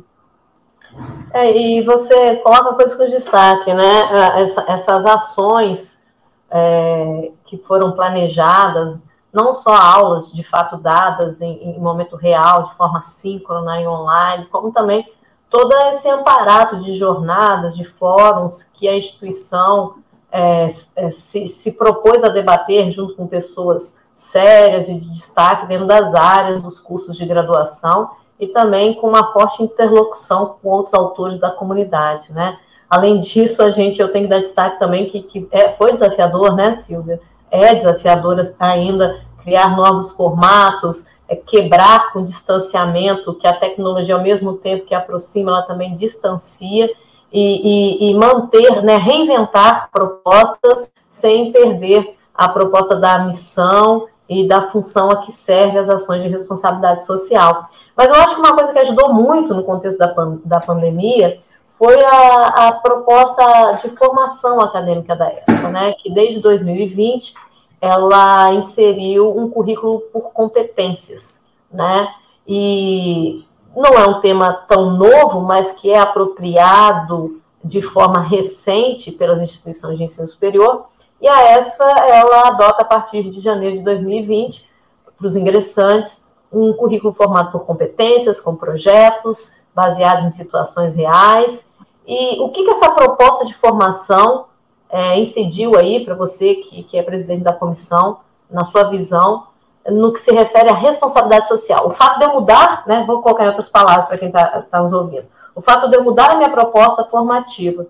É, 1.33 1.57
e 1.57 1.83
você 1.83 2.37
coloca 2.37 2.75
coisas 2.75 2.97
com 2.97 3.05
destaque, 3.05 3.73
né? 3.73 4.43
Essa, 4.43 4.65
essas 4.69 5.07
ações 5.07 6.07
é, 6.51 7.31
que 7.45 7.59
foram 7.59 7.93
planejadas, 7.93 9.03
não 9.33 9.53
só 9.53 9.75
aulas 9.75 10.33
de 10.33 10.43
fato 10.43 10.77
dadas 10.77 11.41
em, 11.41 11.77
em 11.77 11.79
momento 11.79 12.17
real, 12.17 12.65
de 12.65 12.75
forma 12.75 13.03
síncrona 13.03 13.81
e 13.81 13.87
online, 13.87 14.47
como 14.47 14.73
também 14.73 15.07
todo 15.49 15.73
esse 15.89 16.09
aparato 16.09 16.79
de 16.79 16.97
jornadas, 16.97 17.77
de 17.77 17.85
fóruns 17.85 18.63
que 18.63 18.89
a 18.89 18.97
instituição 18.97 19.97
é, 20.33 20.69
é, 20.95 21.11
se, 21.11 21.49
se, 21.49 21.73
propôs 21.73 22.23
a 22.23 22.29
debater 22.29 22.91
junto 22.93 23.17
com 23.17 23.27
pessoas 23.27 24.05
sérias 24.15 24.89
e 24.89 24.95
de 24.95 25.11
destaque 25.11 25.67
dentro 25.67 25.87
das 25.87 26.15
áreas 26.15 26.63
dos 26.63 26.79
cursos 26.79 27.17
de 27.17 27.27
graduação 27.27 28.11
e 28.39 28.47
também 28.47 28.95
com 28.95 29.09
uma 29.09 29.33
forte 29.33 29.63
interlocução 29.63 30.57
com 30.63 30.69
outros 30.69 30.95
autores 30.95 31.39
da 31.41 31.51
comunidade, 31.51 32.33
né? 32.33 32.57
Além 32.89 33.21
disso, 33.21 33.63
a 33.63 33.71
gente, 33.71 34.01
eu 34.01 34.11
tenho 34.11 34.25
que 34.25 34.31
dar 34.31 34.41
destaque 34.41 34.79
também 34.79 35.09
que, 35.09 35.23
que 35.23 35.49
é, 35.51 35.71
foi 35.71 35.93
desafiador, 35.93 36.55
né, 36.55 36.73
Silvia? 36.73 37.21
É 37.51 37.75
desafiador 37.75 38.55
ainda 38.59 39.21
criar 39.43 39.77
novos 39.77 40.13
formatos, 40.13 41.07
é, 41.29 41.35
quebrar 41.35 42.13
com 42.13 42.25
distanciamento, 42.25 43.35
que 43.35 43.47
a 43.47 43.53
tecnologia, 43.53 44.15
ao 44.15 44.23
mesmo 44.23 44.55
tempo 44.55 44.87
que 44.87 44.95
aproxima, 44.95 45.51
ela 45.51 45.63
também 45.63 45.97
distancia, 45.97 46.91
e, 47.33 48.09
e, 48.09 48.11
e 48.11 48.15
manter, 48.15 48.83
né, 48.83 48.97
reinventar 48.97 49.89
propostas 49.93 50.93
sem 51.09 51.53
perder 51.53 52.17
a 52.35 52.49
proposta 52.49 52.97
da 52.97 53.21
missão 53.21 54.07
e 54.29 54.47
da 54.47 54.63
função 54.63 55.11
a 55.11 55.17
que 55.17 55.33
serve 55.33 55.79
as 55.79 55.89
ações 55.89 56.23
de 56.23 56.29
responsabilidade 56.29 57.05
social. 57.05 57.69
Mas 57.97 58.09
eu 58.09 58.15
acho 58.17 58.35
que 58.35 58.41
uma 58.41 58.55
coisa 58.55 58.73
que 58.73 58.79
ajudou 58.79 59.13
muito 59.13 59.55
no 59.55 59.65
contexto 59.65 59.99
da, 59.99 60.13
da 60.45 60.61
pandemia 60.61 61.39
foi 61.81 61.99
a, 62.05 62.69
a 62.69 62.73
proposta 62.73 63.81
de 63.83 63.89
formação 63.97 64.61
acadêmica 64.61 65.17
da 65.17 65.33
ESPA, 65.33 65.71
né, 65.71 65.95
que 65.95 66.13
desde 66.13 66.39
2020 66.39 67.33
ela 67.81 68.53
inseriu 68.53 69.35
um 69.35 69.49
currículo 69.49 70.01
por 70.13 70.31
competências, 70.35 71.47
né? 71.73 72.07
E 72.47 73.47
não 73.75 73.95
é 73.95 74.07
um 74.07 74.21
tema 74.21 74.53
tão 74.69 74.91
novo, 74.91 75.41
mas 75.41 75.73
que 75.73 75.91
é 75.91 75.99
apropriado 75.99 77.41
de 77.65 77.81
forma 77.81 78.21
recente 78.21 79.11
pelas 79.11 79.41
instituições 79.41 79.97
de 79.97 80.05
ensino 80.05 80.29
superior. 80.29 80.85
E 81.19 81.27
a 81.27 81.59
ESFA, 81.59 81.85
ela 81.85 82.49
adota 82.49 82.83
a 82.83 82.85
partir 82.85 83.31
de 83.31 83.41
janeiro 83.41 83.79
de 83.79 83.83
2020, 83.83 84.69
para 85.17 85.27
os 85.27 85.35
ingressantes, 85.35 86.31
um 86.53 86.75
currículo 86.75 87.15
formado 87.15 87.53
por 87.53 87.65
competências, 87.65 88.39
com 88.39 88.55
projetos, 88.55 89.60
baseados 89.75 90.25
em 90.25 90.31
situações 90.31 90.95
reais. 90.95 91.73
E 92.07 92.41
o 92.41 92.49
que, 92.49 92.65
que 92.65 92.71
essa 92.71 92.91
proposta 92.91 93.47
de 93.47 93.55
formação 93.55 94.47
é, 94.89 95.19
incidiu 95.19 95.77
aí 95.77 96.05
para 96.05 96.15
você, 96.15 96.57
que, 96.57 96.83
que 96.83 96.99
é 96.99 97.03
presidente 97.03 97.43
da 97.43 97.53
comissão, 97.53 98.19
na 98.51 98.65
sua 98.65 98.85
visão, 98.85 99.47
no 99.89 100.13
que 100.13 100.21
se 100.21 100.33
refere 100.33 100.69
à 100.69 100.75
responsabilidade 100.75 101.49
social. 101.49 101.89
O 101.89 101.93
fato 101.93 102.19
de 102.19 102.25
eu 102.25 102.35
mudar, 102.35 102.85
né, 102.87 103.05
vou 103.07 103.23
colocar 103.23 103.45
em 103.45 103.49
outras 103.49 103.69
palavras 103.69 104.07
para 104.07 104.19
quem 104.19 104.29
está 104.29 104.63
tá 104.63 104.83
nos 104.83 104.93
ouvindo, 104.93 105.27
o 105.55 105.63
fato 105.63 105.89
de 105.89 105.97
eu 105.97 106.05
mudar 106.05 106.31
a 106.31 106.37
minha 106.37 106.51
proposta 106.51 107.05
formativa, 107.05 107.87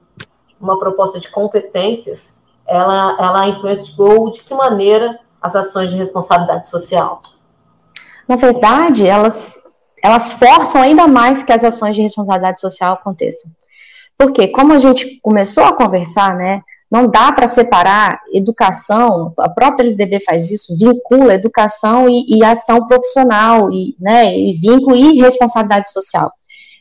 uma 0.60 0.78
proposta 0.78 1.18
de 1.18 1.30
competências, 1.30 2.42
ela, 2.66 3.16
ela 3.18 3.48
influenciou 3.48 4.30
de 4.30 4.42
que 4.42 4.54
maneira 4.54 5.18
as 5.40 5.56
ações 5.56 5.90
de 5.90 5.96
responsabilidade 5.96 6.68
social? 6.68 7.22
Na 8.28 8.36
verdade, 8.36 9.06
elas, 9.06 9.59
elas 10.02 10.32
forçam 10.32 10.80
ainda 10.80 11.06
mais 11.06 11.42
que 11.42 11.52
as 11.52 11.62
ações 11.64 11.96
de 11.96 12.02
responsabilidade 12.02 12.60
social 12.60 12.94
aconteçam. 12.94 13.50
Porque, 14.16 14.48
como 14.48 14.72
a 14.72 14.78
gente 14.78 15.18
começou 15.22 15.64
a 15.64 15.72
conversar, 15.72 16.36
né, 16.36 16.62
não 16.90 17.06
dá 17.06 17.30
para 17.32 17.46
separar 17.46 18.20
educação, 18.32 19.32
a 19.38 19.48
própria 19.48 19.84
LDB 19.84 20.20
faz 20.20 20.50
isso, 20.50 20.76
vincula 20.76 21.34
educação 21.34 22.08
e, 22.08 22.26
e 22.28 22.44
ação 22.44 22.86
profissional, 22.86 23.70
e, 23.72 23.94
né, 24.00 24.36
e 24.36 24.52
vínculo 24.54 24.96
e 24.96 25.20
responsabilidade 25.20 25.90
social. 25.92 26.32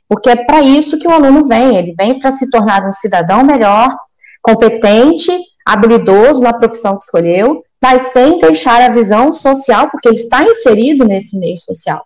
Porque 0.08 0.30
é 0.30 0.36
para 0.36 0.62
isso 0.62 0.98
que 0.98 1.08
o 1.08 1.12
aluno 1.12 1.46
vem, 1.46 1.78
ele 1.78 1.94
vem 1.98 2.20
para 2.20 2.32
se 2.32 2.50
tornar 2.50 2.84
um 2.88 2.92
cidadão 2.92 3.44
melhor, 3.44 3.96
competente, 4.42 5.32
habilidoso 5.64 6.42
na 6.42 6.54
profissão 6.54 6.98
que 6.98 7.04
escolheu, 7.04 7.64
mas 7.82 8.02
sem 8.14 8.40
deixar 8.40 8.82
a 8.82 8.90
visão 8.90 9.32
social, 9.32 9.90
porque 9.92 10.10
ele 10.10 10.18
está 10.18 10.44
inserido 10.44 11.06
nesse 11.06 11.38
meio 11.38 11.58
social. 11.58 12.04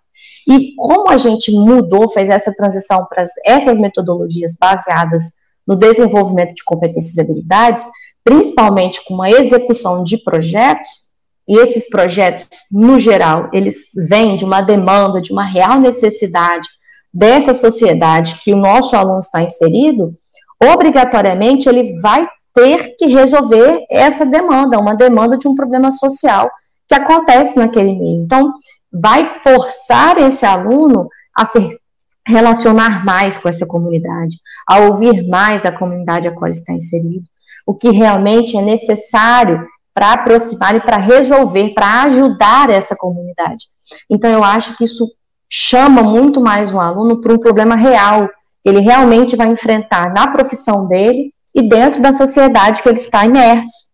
E 0.48 0.74
como 0.76 1.10
a 1.10 1.16
gente 1.16 1.50
mudou, 1.52 2.08
fez 2.08 2.28
essa 2.28 2.54
transição 2.54 3.06
para 3.06 3.24
essas 3.44 3.78
metodologias 3.78 4.54
baseadas 4.58 5.32
no 5.66 5.76
desenvolvimento 5.76 6.54
de 6.54 6.64
competências 6.64 7.16
e 7.16 7.20
habilidades, 7.20 7.86
principalmente 8.22 9.02
com 9.04 9.14
uma 9.14 9.30
execução 9.30 10.04
de 10.04 10.18
projetos, 10.18 11.04
e 11.46 11.58
esses 11.58 11.88
projetos, 11.90 12.48
no 12.72 12.98
geral, 12.98 13.50
eles 13.52 13.90
vêm 14.08 14.36
de 14.36 14.44
uma 14.44 14.62
demanda, 14.62 15.20
de 15.20 15.30
uma 15.30 15.44
real 15.44 15.78
necessidade 15.78 16.68
dessa 17.12 17.52
sociedade 17.52 18.36
que 18.42 18.52
o 18.52 18.56
nosso 18.56 18.96
aluno 18.96 19.18
está 19.18 19.42
inserido, 19.42 20.14
obrigatoriamente 20.62 21.68
ele 21.68 22.00
vai 22.00 22.26
ter 22.54 22.94
que 22.96 23.06
resolver 23.06 23.84
essa 23.90 24.24
demanda, 24.24 24.78
uma 24.78 24.94
demanda 24.94 25.36
de 25.36 25.46
um 25.46 25.54
problema 25.54 25.90
social 25.90 26.50
que 26.88 26.94
acontece 26.94 27.58
naquele 27.58 27.92
meio. 27.92 28.22
Então, 28.22 28.52
vai 28.94 29.24
forçar 29.24 30.18
esse 30.18 30.46
aluno 30.46 31.08
a 31.36 31.44
se 31.44 31.78
relacionar 32.26 33.04
mais 33.04 33.36
com 33.36 33.48
essa 33.48 33.66
comunidade, 33.66 34.38
a 34.66 34.78
ouvir 34.80 35.28
mais 35.28 35.66
a 35.66 35.72
comunidade 35.72 36.28
a 36.28 36.32
qual 36.32 36.50
está 36.50 36.72
inserido, 36.72 37.24
o 37.66 37.74
que 37.74 37.90
realmente 37.90 38.56
é 38.56 38.62
necessário 38.62 39.66
para 39.92 40.12
aproximar 40.12 40.74
e 40.74 40.80
para 40.80 40.96
resolver, 40.96 41.74
para 41.74 42.02
ajudar 42.04 42.70
essa 42.70 42.96
comunidade. 42.96 43.66
Então, 44.10 44.30
eu 44.30 44.42
acho 44.42 44.76
que 44.76 44.84
isso 44.84 45.06
chama 45.48 46.02
muito 46.02 46.40
mais 46.40 46.72
o 46.72 46.80
aluno 46.80 47.20
para 47.20 47.32
um 47.32 47.38
problema 47.38 47.76
real, 47.76 48.28
que 48.62 48.68
ele 48.68 48.80
realmente 48.80 49.36
vai 49.36 49.48
enfrentar 49.48 50.12
na 50.12 50.26
profissão 50.28 50.86
dele 50.88 51.32
e 51.54 51.62
dentro 51.62 52.00
da 52.00 52.12
sociedade 52.12 52.82
que 52.82 52.88
ele 52.88 52.98
está 52.98 53.24
imerso, 53.24 53.88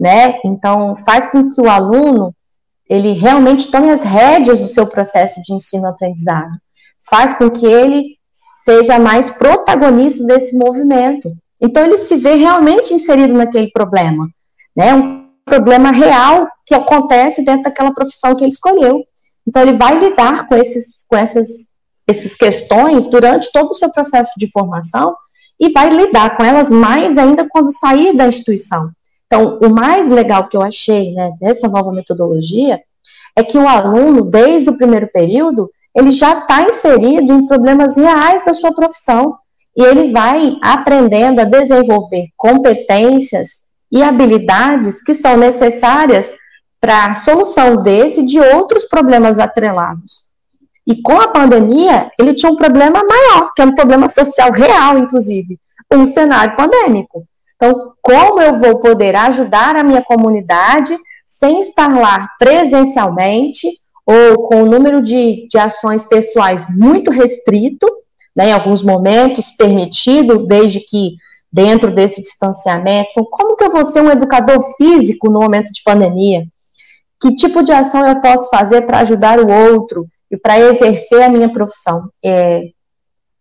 né? 0.00 0.38
Então, 0.44 0.96
faz 0.96 1.28
com 1.28 1.48
que 1.48 1.60
o 1.60 1.68
aluno 1.68 2.34
ele 2.88 3.12
realmente 3.12 3.70
tome 3.70 3.90
as 3.90 4.02
rédeas 4.02 4.60
do 4.60 4.66
seu 4.66 4.86
processo 4.86 5.42
de 5.42 5.54
ensino-aprendizado, 5.54 6.52
faz 7.08 7.34
com 7.34 7.50
que 7.50 7.66
ele 7.66 8.16
seja 8.64 8.98
mais 8.98 9.30
protagonista 9.30 10.24
desse 10.24 10.56
movimento. 10.56 11.32
Então, 11.60 11.84
ele 11.84 11.96
se 11.96 12.16
vê 12.16 12.34
realmente 12.34 12.94
inserido 12.94 13.34
naquele 13.34 13.70
problema, 13.70 14.28
né? 14.76 14.94
Um 14.94 15.28
problema 15.44 15.90
real 15.90 16.48
que 16.64 16.74
acontece 16.74 17.44
dentro 17.44 17.62
daquela 17.62 17.92
profissão 17.92 18.34
que 18.34 18.44
ele 18.44 18.52
escolheu. 18.52 19.02
Então, 19.46 19.62
ele 19.62 19.72
vai 19.72 19.98
lidar 19.98 20.46
com, 20.46 20.54
esses, 20.54 21.04
com 21.08 21.16
essas, 21.16 21.48
essas 22.06 22.34
questões 22.34 23.06
durante 23.06 23.50
todo 23.52 23.70
o 23.70 23.74
seu 23.74 23.90
processo 23.90 24.30
de 24.36 24.50
formação 24.50 25.14
e 25.58 25.70
vai 25.70 25.90
lidar 25.90 26.36
com 26.36 26.44
elas 26.44 26.70
mais 26.70 27.18
ainda 27.18 27.48
quando 27.48 27.72
sair 27.72 28.14
da 28.14 28.26
instituição. 28.26 28.90
Então, 29.28 29.58
o 29.62 29.68
mais 29.68 30.08
legal 30.08 30.48
que 30.48 30.56
eu 30.56 30.62
achei 30.62 31.12
né, 31.12 31.32
dessa 31.38 31.68
nova 31.68 31.92
metodologia 31.92 32.80
é 33.36 33.44
que 33.44 33.58
o 33.58 33.68
aluno, 33.68 34.22
desde 34.22 34.70
o 34.70 34.78
primeiro 34.78 35.06
período, 35.12 35.70
ele 35.94 36.10
já 36.10 36.38
está 36.38 36.62
inserido 36.62 37.32
em 37.32 37.46
problemas 37.46 37.96
reais 37.96 38.42
da 38.44 38.54
sua 38.54 38.72
profissão 38.72 39.36
e 39.76 39.84
ele 39.84 40.10
vai 40.10 40.56
aprendendo 40.62 41.40
a 41.40 41.44
desenvolver 41.44 42.28
competências 42.36 43.64
e 43.92 44.02
habilidades 44.02 45.02
que 45.02 45.12
são 45.12 45.36
necessárias 45.36 46.34
para 46.80 47.06
a 47.06 47.14
solução 47.14 47.82
desse 47.82 48.20
e 48.20 48.26
de 48.26 48.40
outros 48.40 48.84
problemas 48.84 49.38
atrelados. 49.38 50.28
E 50.86 51.02
com 51.02 51.20
a 51.20 51.28
pandemia, 51.28 52.10
ele 52.18 52.34
tinha 52.34 52.50
um 52.50 52.56
problema 52.56 53.02
maior, 53.04 53.52
que 53.54 53.60
é 53.60 53.64
um 53.66 53.74
problema 53.74 54.08
social 54.08 54.50
real, 54.50 54.96
inclusive, 54.96 55.58
um 55.92 56.04
cenário 56.06 56.56
pandêmico. 56.56 57.26
Então, 57.60 57.92
como 58.00 58.40
eu 58.40 58.54
vou 58.54 58.78
poder 58.78 59.16
ajudar 59.16 59.74
a 59.74 59.82
minha 59.82 60.02
comunidade 60.02 60.96
sem 61.26 61.60
estar 61.60 61.88
lá 61.98 62.30
presencialmente 62.38 63.68
ou 64.06 64.44
com 64.44 64.62
o 64.62 64.66
número 64.66 65.02
de, 65.02 65.48
de 65.50 65.58
ações 65.58 66.04
pessoais 66.04 66.66
muito 66.70 67.10
restrito, 67.10 67.86
né, 68.34 68.50
em 68.50 68.52
alguns 68.52 68.80
momentos 68.80 69.50
permitido, 69.50 70.46
desde 70.46 70.78
que 70.80 71.16
dentro 71.52 71.90
desse 71.90 72.22
distanciamento, 72.22 73.26
como 73.30 73.56
que 73.56 73.64
eu 73.64 73.70
vou 73.70 73.84
ser 73.84 74.02
um 74.02 74.10
educador 74.10 74.62
físico 74.76 75.28
no 75.28 75.40
momento 75.40 75.72
de 75.72 75.82
pandemia? 75.82 76.46
Que 77.20 77.34
tipo 77.34 77.64
de 77.64 77.72
ação 77.72 78.06
eu 78.06 78.20
posso 78.20 78.48
fazer 78.50 78.82
para 78.82 79.00
ajudar 79.00 79.40
o 79.40 79.50
outro 79.50 80.06
e 80.30 80.36
para 80.36 80.60
exercer 80.60 81.22
a 81.22 81.28
minha 81.28 81.50
profissão? 81.50 82.08
É, 82.24 82.62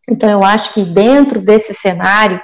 então, 0.09 0.29
eu 0.29 0.43
acho 0.43 0.73
que 0.73 0.83
dentro 0.83 1.39
desse 1.39 1.73
cenário 1.73 2.41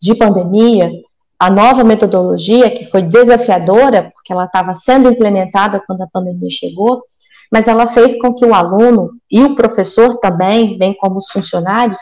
de 0.00 0.14
pandemia, 0.14 0.90
a 1.38 1.50
nova 1.50 1.84
metodologia, 1.84 2.70
que 2.70 2.84
foi 2.84 3.02
desafiadora, 3.02 4.10
porque 4.14 4.32
ela 4.32 4.46
estava 4.46 4.72
sendo 4.72 5.08
implementada 5.08 5.82
quando 5.86 6.02
a 6.02 6.08
pandemia 6.12 6.50
chegou, 6.50 7.02
mas 7.50 7.68
ela 7.68 7.86
fez 7.86 8.20
com 8.20 8.34
que 8.34 8.44
o 8.44 8.52
aluno 8.52 9.10
e 9.30 9.42
o 9.44 9.54
professor 9.54 10.18
também, 10.18 10.76
bem 10.76 10.94
como 10.94 11.18
os 11.18 11.30
funcionários, 11.30 11.98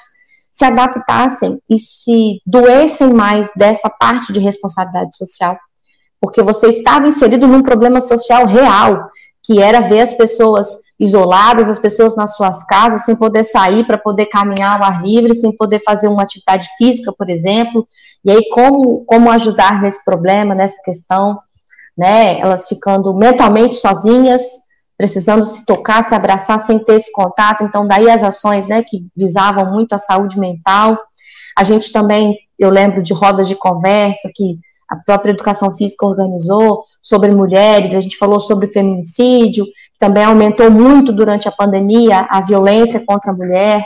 se 0.51 0.65
adaptassem 0.65 1.61
e 1.69 1.79
se 1.79 2.41
doessem 2.47 3.13
mais 3.13 3.51
dessa 3.55 3.91
parte 3.91 4.33
de 4.33 4.41
responsabilidade 4.41 5.15
social. 5.17 5.57
Porque 6.19 6.43
você 6.43 6.69
estava 6.69 7.07
inserido 7.07 7.47
num 7.47 7.63
problema 7.63 8.01
social 8.01 8.47
real, 8.47 9.11
que 9.45 9.61
era 9.61 9.81
ver 9.81 10.01
as 10.01 10.15
pessoas 10.15 10.67
isoladas, 10.99 11.69
as 11.69 11.79
pessoas 11.79 12.17
nas 12.17 12.37
suas 12.37 12.65
casas, 12.65 13.05
sem 13.05 13.15
poder 13.15 13.45
sair 13.45 13.87
para 13.87 13.99
poder 13.99 14.27
caminhar 14.27 14.81
ao 14.81 14.85
ar 14.85 15.03
livre, 15.03 15.35
sem 15.35 15.55
poder 15.55 15.81
fazer 15.85 16.09
uma 16.09 16.23
atividade 16.23 16.69
física, 16.79 17.13
por 17.13 17.29
exemplo. 17.29 17.87
E 18.25 18.31
aí, 18.31 18.49
como, 18.51 19.05
como 19.05 19.31
ajudar 19.31 19.81
nesse 19.83 20.05
problema, 20.05 20.55
nessa 20.55 20.81
questão, 20.83 21.39
né? 21.97 22.39
Elas 22.41 22.69
ficando 22.69 23.15
mentalmente 23.15 23.77
sozinhas, 23.77 24.43
precisando 24.97 25.45
se 25.45 25.65
tocar, 25.65 26.03
se 26.03 26.15
abraçar 26.15 26.59
sem 26.61 26.79
ter 26.79 26.95
esse 26.95 27.13
contato. 27.13 27.65
Então, 27.65 27.87
daí 27.87 28.11
as 28.11 28.23
ações, 28.23 28.67
né, 28.67 28.83
que 28.83 29.07
visavam 29.17 29.71
muito 29.73 29.95
a 29.95 29.99
saúde 29.99 30.39
mental. 30.39 30.99
A 31.57 31.63
gente 31.63 31.93
também, 31.93 32.35
eu 32.59 32.71
lembro 32.71 33.03
de 33.03 33.13
rodas 33.13 33.47
de 33.49 33.55
conversa 33.55 34.31
que 34.35 34.59
a 34.89 34.97
própria 34.97 35.33
educação 35.33 35.73
física 35.75 36.07
organizou 36.07 36.83
sobre 37.03 37.31
mulheres, 37.31 37.95
a 37.95 38.01
gente 38.01 38.17
falou 38.17 38.39
sobre 38.39 38.69
feminicídio, 38.69 39.67
também 39.99 40.25
aumentou 40.25 40.71
muito 40.71 41.13
durante 41.13 41.49
a 41.49 41.53
pandemia 41.53 42.27
a 42.29 42.41
violência 42.41 43.03
contra 43.05 43.33
a 43.33 43.35
mulher, 43.35 43.85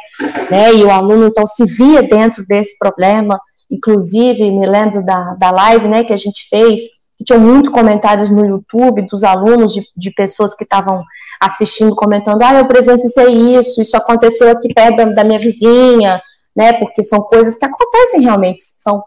né, 0.51 0.75
e 0.75 0.85
o 0.85 0.91
aluno 0.91 1.27
então 1.27 1.47
se 1.47 1.65
via 1.65 2.03
dentro 2.03 2.45
desse 2.47 2.77
problema, 2.79 3.41
inclusive 3.71 4.51
me 4.51 4.67
lembro 4.67 5.05
da, 5.05 5.35
da 5.35 5.51
live, 5.51 5.89
né, 5.89 6.05
que 6.05 6.13
a 6.13 6.17
gente 6.17 6.49
fez, 6.49 6.83
que 7.17 7.25
tinha 7.25 7.39
muitos 7.39 7.71
comentários 7.71 8.31
no 8.31 8.45
YouTube 8.45 9.07
dos 9.07 9.25
alunos, 9.25 9.73
de, 9.73 9.83
de 9.97 10.11
pessoas 10.11 10.55
que 10.55 10.65
estavam 10.65 11.03
assistindo, 11.41 11.95
comentando, 11.95 12.43
ah, 12.43 12.59
eu 12.59 12.67
presenciei 12.67 13.57
isso, 13.59 13.81
isso 13.81 13.97
aconteceu 13.97 14.51
aqui 14.51 14.73
perto 14.75 14.97
da, 14.97 15.05
da 15.07 15.25
minha 15.25 15.39
vizinha, 15.39 16.21
né, 16.55 16.75
porque 16.75 17.03
são 17.03 17.21
coisas 17.23 17.57
que 17.57 17.65
acontecem 17.65 18.21
realmente, 18.23 18.61
são 18.77 19.03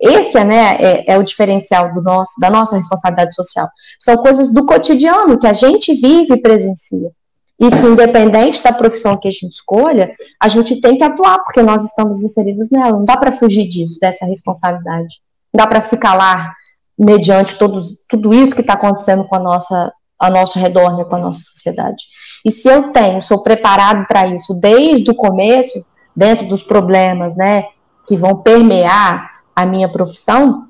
esse 0.00 0.38
é, 0.38 0.44
né, 0.44 0.76
é, 0.80 1.12
é, 1.12 1.18
o 1.18 1.22
diferencial 1.22 1.92
do 1.92 2.00
nosso, 2.00 2.40
da 2.40 2.48
nossa 2.48 2.76
responsabilidade 2.76 3.34
social. 3.34 3.68
São 3.98 4.16
coisas 4.16 4.50
do 4.50 4.64
cotidiano 4.64 5.38
que 5.38 5.46
a 5.46 5.52
gente 5.52 5.92
vive 5.94 6.32
e 6.34 6.40
presencia. 6.40 7.10
E 7.58 7.70
que, 7.70 7.86
independente 7.86 8.62
da 8.62 8.72
profissão 8.72 9.18
que 9.18 9.28
a 9.28 9.30
gente 9.30 9.52
escolha, 9.52 10.10
a 10.42 10.48
gente 10.48 10.80
tem 10.80 10.96
que 10.96 11.04
atuar, 11.04 11.40
porque 11.44 11.60
nós 11.60 11.84
estamos 11.84 12.24
inseridos 12.24 12.70
nela. 12.70 12.92
Não 12.92 13.04
dá 13.04 13.18
para 13.18 13.30
fugir 13.30 13.68
disso, 13.68 14.00
dessa 14.00 14.24
responsabilidade. 14.24 15.20
Não 15.52 15.58
dá 15.58 15.66
para 15.66 15.80
se 15.82 15.98
calar 15.98 16.54
mediante 16.98 17.56
todos, 17.56 18.02
tudo 18.08 18.32
isso 18.32 18.54
que 18.54 18.62
está 18.62 18.72
acontecendo 18.72 19.24
com 19.24 19.36
a 19.36 19.38
nossa, 19.38 19.92
ao 20.18 20.30
nosso 20.30 20.58
redor, 20.58 20.96
né, 20.96 21.04
com 21.04 21.16
a 21.16 21.18
nossa 21.18 21.40
sociedade. 21.40 22.04
E 22.42 22.50
se 22.50 22.66
eu 22.66 22.90
tenho, 22.92 23.20
sou 23.20 23.42
preparado 23.42 24.06
para 24.06 24.26
isso 24.26 24.54
desde 24.58 25.10
o 25.10 25.14
começo, 25.14 25.84
dentro 26.16 26.46
dos 26.48 26.62
problemas, 26.62 27.36
né, 27.36 27.64
que 28.06 28.16
vão 28.16 28.36
permear 28.36 29.39
a 29.62 29.66
minha 29.66 29.90
profissão, 29.90 30.66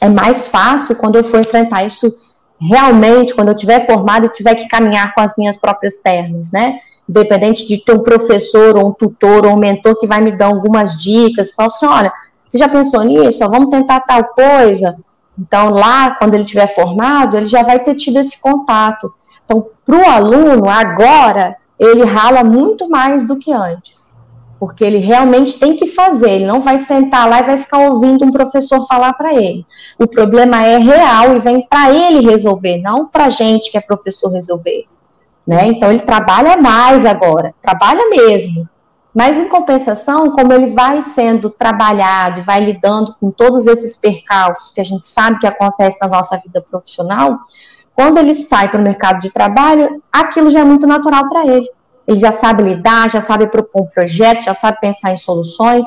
é 0.00 0.08
mais 0.08 0.48
fácil 0.48 0.96
quando 0.96 1.16
eu 1.16 1.24
for 1.24 1.40
enfrentar 1.40 1.84
isso 1.84 2.12
realmente, 2.60 3.34
quando 3.34 3.48
eu 3.48 3.56
tiver 3.56 3.84
formado 3.86 4.26
e 4.26 4.30
tiver 4.30 4.54
que 4.54 4.68
caminhar 4.68 5.14
com 5.14 5.20
as 5.20 5.36
minhas 5.36 5.56
próprias 5.56 5.98
pernas, 5.98 6.50
né? 6.50 6.78
Independente 7.08 7.66
de 7.66 7.84
ter 7.84 7.92
um 7.92 8.02
professor 8.02 8.76
ou 8.76 8.88
um 8.88 8.92
tutor 8.92 9.44
ou 9.44 9.52
um 9.52 9.58
mentor 9.58 9.98
que 9.98 10.06
vai 10.06 10.20
me 10.20 10.32
dar 10.32 10.46
algumas 10.46 10.96
dicas, 10.96 11.52
fala 11.52 11.66
assim, 11.66 11.86
olha, 11.86 12.12
você 12.48 12.58
já 12.58 12.68
pensou 12.68 13.02
nisso? 13.02 13.48
vamos 13.48 13.68
tentar 13.68 14.00
tal 14.00 14.24
coisa. 14.24 14.96
Então, 15.38 15.70
lá, 15.70 16.14
quando 16.16 16.34
ele 16.34 16.44
tiver 16.44 16.68
formado, 16.68 17.36
ele 17.36 17.46
já 17.46 17.62
vai 17.62 17.80
ter 17.80 17.94
tido 17.96 18.18
esse 18.18 18.40
contato. 18.40 19.12
Então, 19.44 19.68
para 19.84 19.96
o 19.96 20.08
aluno, 20.08 20.68
agora, 20.68 21.56
ele 21.78 22.04
rala 22.04 22.44
muito 22.44 22.88
mais 22.88 23.26
do 23.26 23.36
que 23.36 23.52
antes 23.52 24.03
porque 24.64 24.82
ele 24.82 24.96
realmente 24.96 25.58
tem 25.58 25.76
que 25.76 25.86
fazer, 25.86 26.30
ele 26.30 26.46
não 26.46 26.58
vai 26.58 26.78
sentar 26.78 27.28
lá 27.28 27.40
e 27.40 27.42
vai 27.42 27.58
ficar 27.58 27.80
ouvindo 27.80 28.24
um 28.24 28.32
professor 28.32 28.86
falar 28.86 29.12
para 29.12 29.34
ele. 29.34 29.66
O 29.98 30.06
problema 30.06 30.64
é 30.64 30.78
real 30.78 31.36
e 31.36 31.38
vem 31.38 31.66
para 31.68 31.92
ele 31.92 32.26
resolver, 32.26 32.78
não 32.78 33.06
para 33.06 33.26
a 33.26 33.28
gente 33.28 33.70
que 33.70 33.76
é 33.76 33.80
professor 33.82 34.32
resolver. 34.32 34.86
Né? 35.46 35.66
Então 35.66 35.90
ele 35.90 36.00
trabalha 36.00 36.56
mais 36.56 37.04
agora, 37.04 37.54
trabalha 37.60 38.08
mesmo. 38.08 38.66
Mas, 39.14 39.36
em 39.36 39.50
compensação, 39.50 40.30
como 40.30 40.50
ele 40.50 40.72
vai 40.72 41.02
sendo 41.02 41.50
trabalhado 41.50 42.42
vai 42.42 42.64
lidando 42.64 43.14
com 43.20 43.30
todos 43.30 43.66
esses 43.66 43.94
percalços 43.94 44.72
que 44.72 44.80
a 44.80 44.84
gente 44.84 45.06
sabe 45.06 45.38
que 45.40 45.46
acontece 45.46 45.98
na 46.00 46.08
nossa 46.08 46.38
vida 46.38 46.62
profissional, 46.62 47.38
quando 47.94 48.16
ele 48.16 48.32
sai 48.32 48.70
para 48.70 48.80
o 48.80 48.82
mercado 48.82 49.20
de 49.20 49.30
trabalho, 49.30 50.02
aquilo 50.10 50.48
já 50.48 50.60
é 50.60 50.64
muito 50.64 50.86
natural 50.86 51.28
para 51.28 51.46
ele. 51.46 51.68
Ele 52.06 52.18
já 52.18 52.32
sabe 52.32 52.62
lidar, 52.62 53.08
já 53.08 53.20
sabe 53.20 53.46
propor 53.46 53.82
um 53.82 53.86
projeto, 53.86 54.44
já 54.44 54.54
sabe 54.54 54.80
pensar 54.80 55.12
em 55.12 55.16
soluções. 55.16 55.86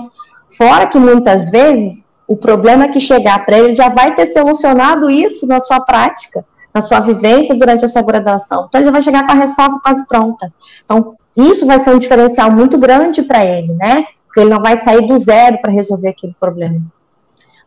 Fora 0.58 0.88
que 0.88 0.98
muitas 0.98 1.50
vezes 1.50 2.06
o 2.28 2.36
problema 2.36 2.90
que 2.90 3.00
chegar 3.00 3.46
para 3.46 3.58
ele 3.58 3.74
já 3.74 3.90
vai 3.90 4.14
ter 4.14 4.26
solucionado 4.26 5.10
isso 5.10 5.48
na 5.48 5.60
sua 5.60 5.80
prática, 5.80 6.46
na 6.74 6.82
sua 6.82 7.00
vivência 7.00 7.56
durante 7.56 7.86
essa 7.86 8.02
graduação. 8.02 8.66
Então 8.68 8.80
ele 8.80 8.86
já 8.86 8.92
vai 8.92 9.02
chegar 9.02 9.26
com 9.26 9.32
a 9.32 9.36
resposta 9.36 9.80
quase 9.80 10.06
pronta. 10.08 10.52
Então, 10.84 11.16
isso 11.36 11.66
vai 11.68 11.78
ser 11.78 11.92
um 11.92 12.00
diferencial 12.00 12.52
muito 12.52 12.78
grande 12.78 13.22
para 13.22 13.46
ele, 13.46 13.72
né? 13.74 14.06
Porque 14.26 14.40
ele 14.40 14.50
não 14.50 14.60
vai 14.60 14.76
sair 14.76 15.06
do 15.06 15.18
zero 15.18 15.60
para 15.62 15.72
resolver 15.72 16.10
aquele 16.10 16.36
problema. 16.40 16.82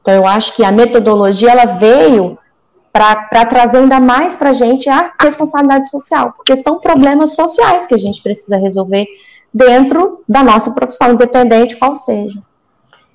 Então, 0.00 0.12
eu 0.12 0.26
acho 0.26 0.54
que 0.54 0.64
a 0.64 0.72
metodologia 0.72 1.52
ela 1.52 1.66
veio 1.66 2.36
para 2.92 3.46
trazer 3.46 3.78
ainda 3.78 4.00
mais 4.00 4.34
para 4.34 4.50
a 4.50 4.52
gente 4.52 4.88
a 4.88 5.12
responsabilidade 5.20 5.88
social, 5.90 6.32
porque 6.32 6.56
são 6.56 6.80
problemas 6.80 7.34
sociais 7.34 7.86
que 7.86 7.94
a 7.94 7.98
gente 7.98 8.22
precisa 8.22 8.56
resolver 8.56 9.06
dentro 9.52 10.22
da 10.28 10.42
nossa 10.42 10.72
profissão, 10.72 11.12
independente 11.12 11.76
qual 11.76 11.94
seja. 11.94 12.40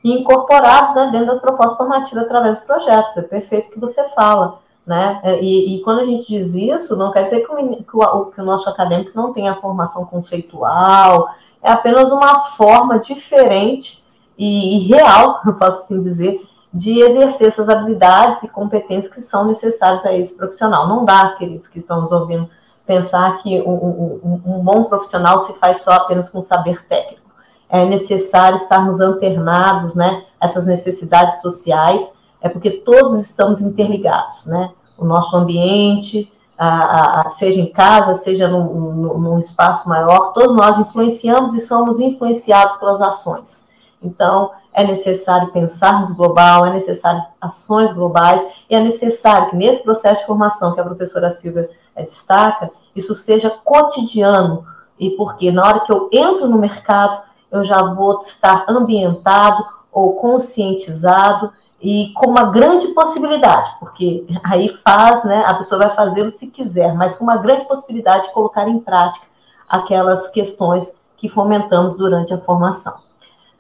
E 0.04 0.12
incorporados 0.12 0.96
né, 0.96 1.10
dentro 1.12 1.28
das 1.28 1.42
propostas 1.42 1.78
formativas 1.78 2.26
através 2.26 2.60
dos 2.60 2.68
projetos, 2.68 3.18
é 3.18 3.22
perfeito 3.22 3.70
o 3.70 3.74
que 3.74 3.80
você 3.80 4.04
fala. 4.10 4.60
Né? 4.86 5.20
É, 5.24 5.40
e, 5.42 5.76
e, 5.76 5.82
quando 5.82 6.02
a 6.02 6.06
gente 6.06 6.28
diz 6.28 6.54
isso, 6.54 6.96
não 6.96 7.12
quer 7.12 7.24
dizer 7.24 7.44
que 7.44 7.52
o, 7.52 7.84
que, 7.84 7.98
o, 7.98 8.26
que 8.26 8.40
o, 8.40 8.46
nosso 8.46 8.70
acadêmico 8.70 9.12
não 9.16 9.34
tenha 9.34 9.56
formação 9.56 10.06
conceitual, 10.06 11.28
é 11.64 11.72
apenas 11.72 12.12
uma 12.12 12.42
forma 12.42 13.00
diferente 13.00 14.04
e, 14.38 14.78
e 14.78 14.88
real, 14.88 15.42
eu 15.48 15.56
posso 15.56 15.80
assim 15.80 16.02
dizer, 16.02 16.40
de 16.78 17.00
exercer 17.00 17.48
essas 17.48 17.70
habilidades 17.70 18.44
e 18.44 18.48
competências 18.48 19.14
que 19.14 19.22
são 19.22 19.46
necessárias 19.46 20.06
a 20.06 20.14
esse 20.14 20.36
profissional. 20.36 20.88
Não 20.88 21.06
dá, 21.06 21.36
queridos 21.38 21.68
que 21.68 21.80
estão 21.80 22.02
nos 22.02 22.12
ouvindo, 22.12 22.50
pensar 22.86 23.42
que 23.42 23.62
um, 23.62 23.72
um, 23.72 24.42
um 24.46 24.64
bom 24.64 24.84
profissional 24.84 25.40
se 25.40 25.54
faz 25.60 25.82
só 25.82 25.92
apenas 25.92 26.30
com 26.30 26.44
saber 26.44 26.86
técnico. 26.88 27.26
É 27.70 27.86
necessário 27.86 28.56
estarmos 28.56 29.02
antenados, 29.02 29.96
né, 29.96 30.24
essas 30.40 30.68
necessidades 30.68 31.42
sociais 31.42 32.18
é 32.46 32.50
porque 32.50 32.70
todos 32.70 33.20
estamos 33.20 33.60
interligados, 33.60 34.46
né? 34.46 34.72
O 35.00 35.06
nosso 35.06 35.36
ambiente, 35.36 36.32
a, 36.60 37.22
a, 37.22 37.32
seja 37.32 37.60
em 37.60 37.72
casa, 37.72 38.14
seja 38.14 38.48
num, 38.48 38.92
num, 38.94 39.18
num, 39.18 39.40
espaço 39.40 39.90
maior, 39.90 40.32
todos 40.32 40.56
nós 40.56 40.78
influenciamos 40.78 41.56
e 41.56 41.60
somos 41.60 42.00
influenciados 42.00 42.78
pelas 42.78 43.02
ações. 43.02 43.65
Então, 44.06 44.52
é 44.74 44.84
necessário 44.84 45.52
pensarmos 45.52 46.12
global, 46.12 46.66
é 46.66 46.74
necessário 46.74 47.24
ações 47.42 47.92
globais, 47.92 48.46
e 48.70 48.76
é 48.76 48.80
necessário 48.80 49.50
que 49.50 49.56
nesse 49.56 49.84
processo 49.84 50.22
de 50.22 50.28
formação 50.28 50.74
que 50.74 50.80
a 50.80 50.84
professora 50.84 51.32
Silvia 51.32 51.68
é, 51.96 52.04
destaca, 52.04 52.70
isso 52.96 53.16
seja 53.16 53.50
cotidiano, 53.50 54.64
e 55.00 55.12
porque 55.12 55.52
na 55.52 55.66
hora 55.66 55.80
que 55.82 55.92
eu 55.92 56.10
entro 56.12 56.48
no 56.48 56.58
mercado, 56.58 57.22
eu 57.52 57.64
já 57.64 57.82
vou 57.94 58.22
estar 58.22 58.66
ambientado 58.68 59.64
ou 59.92 60.16
conscientizado 60.18 61.52
e 61.82 62.12
com 62.16 62.30
uma 62.30 62.52
grande 62.52 62.88
possibilidade, 62.90 63.70
porque 63.80 64.26
aí 64.44 64.70
faz, 64.84 65.24
né, 65.24 65.44
a 65.46 65.54
pessoa 65.54 65.86
vai 65.86 65.96
fazê-lo 65.96 66.30
se 66.30 66.48
quiser, 66.48 66.94
mas 66.94 67.16
com 67.16 67.24
uma 67.24 67.38
grande 67.38 67.66
possibilidade 67.66 68.28
de 68.28 68.34
colocar 68.34 68.68
em 68.68 68.80
prática 68.80 69.26
aquelas 69.70 70.30
questões 70.30 70.98
que 71.18 71.30
fomentamos 71.30 71.96
durante 71.96 72.34
a 72.34 72.38
formação. 72.38 72.94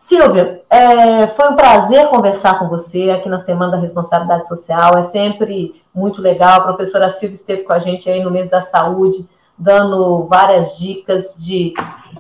Silvia, 0.05 0.61
é, 0.69 1.25
foi 1.25 1.49
um 1.49 1.55
prazer 1.55 2.07
conversar 2.09 2.59
com 2.59 2.69
você 2.69 3.09
aqui 3.09 3.27
na 3.27 3.39
Semana 3.39 3.71
da 3.71 3.79
Responsabilidade 3.79 4.47
Social, 4.47 4.95
é 4.99 5.01
sempre 5.01 5.81
muito 5.95 6.21
legal, 6.21 6.59
a 6.59 6.63
professora 6.63 7.09
Silvia 7.09 7.33
esteve 7.33 7.63
com 7.63 7.73
a 7.73 7.79
gente 7.79 8.07
aí 8.07 8.23
no 8.23 8.29
mês 8.29 8.47
da 8.47 8.61
saúde, 8.61 9.27
dando 9.57 10.25
várias 10.25 10.77
dicas 10.77 11.35
de, 11.39 11.73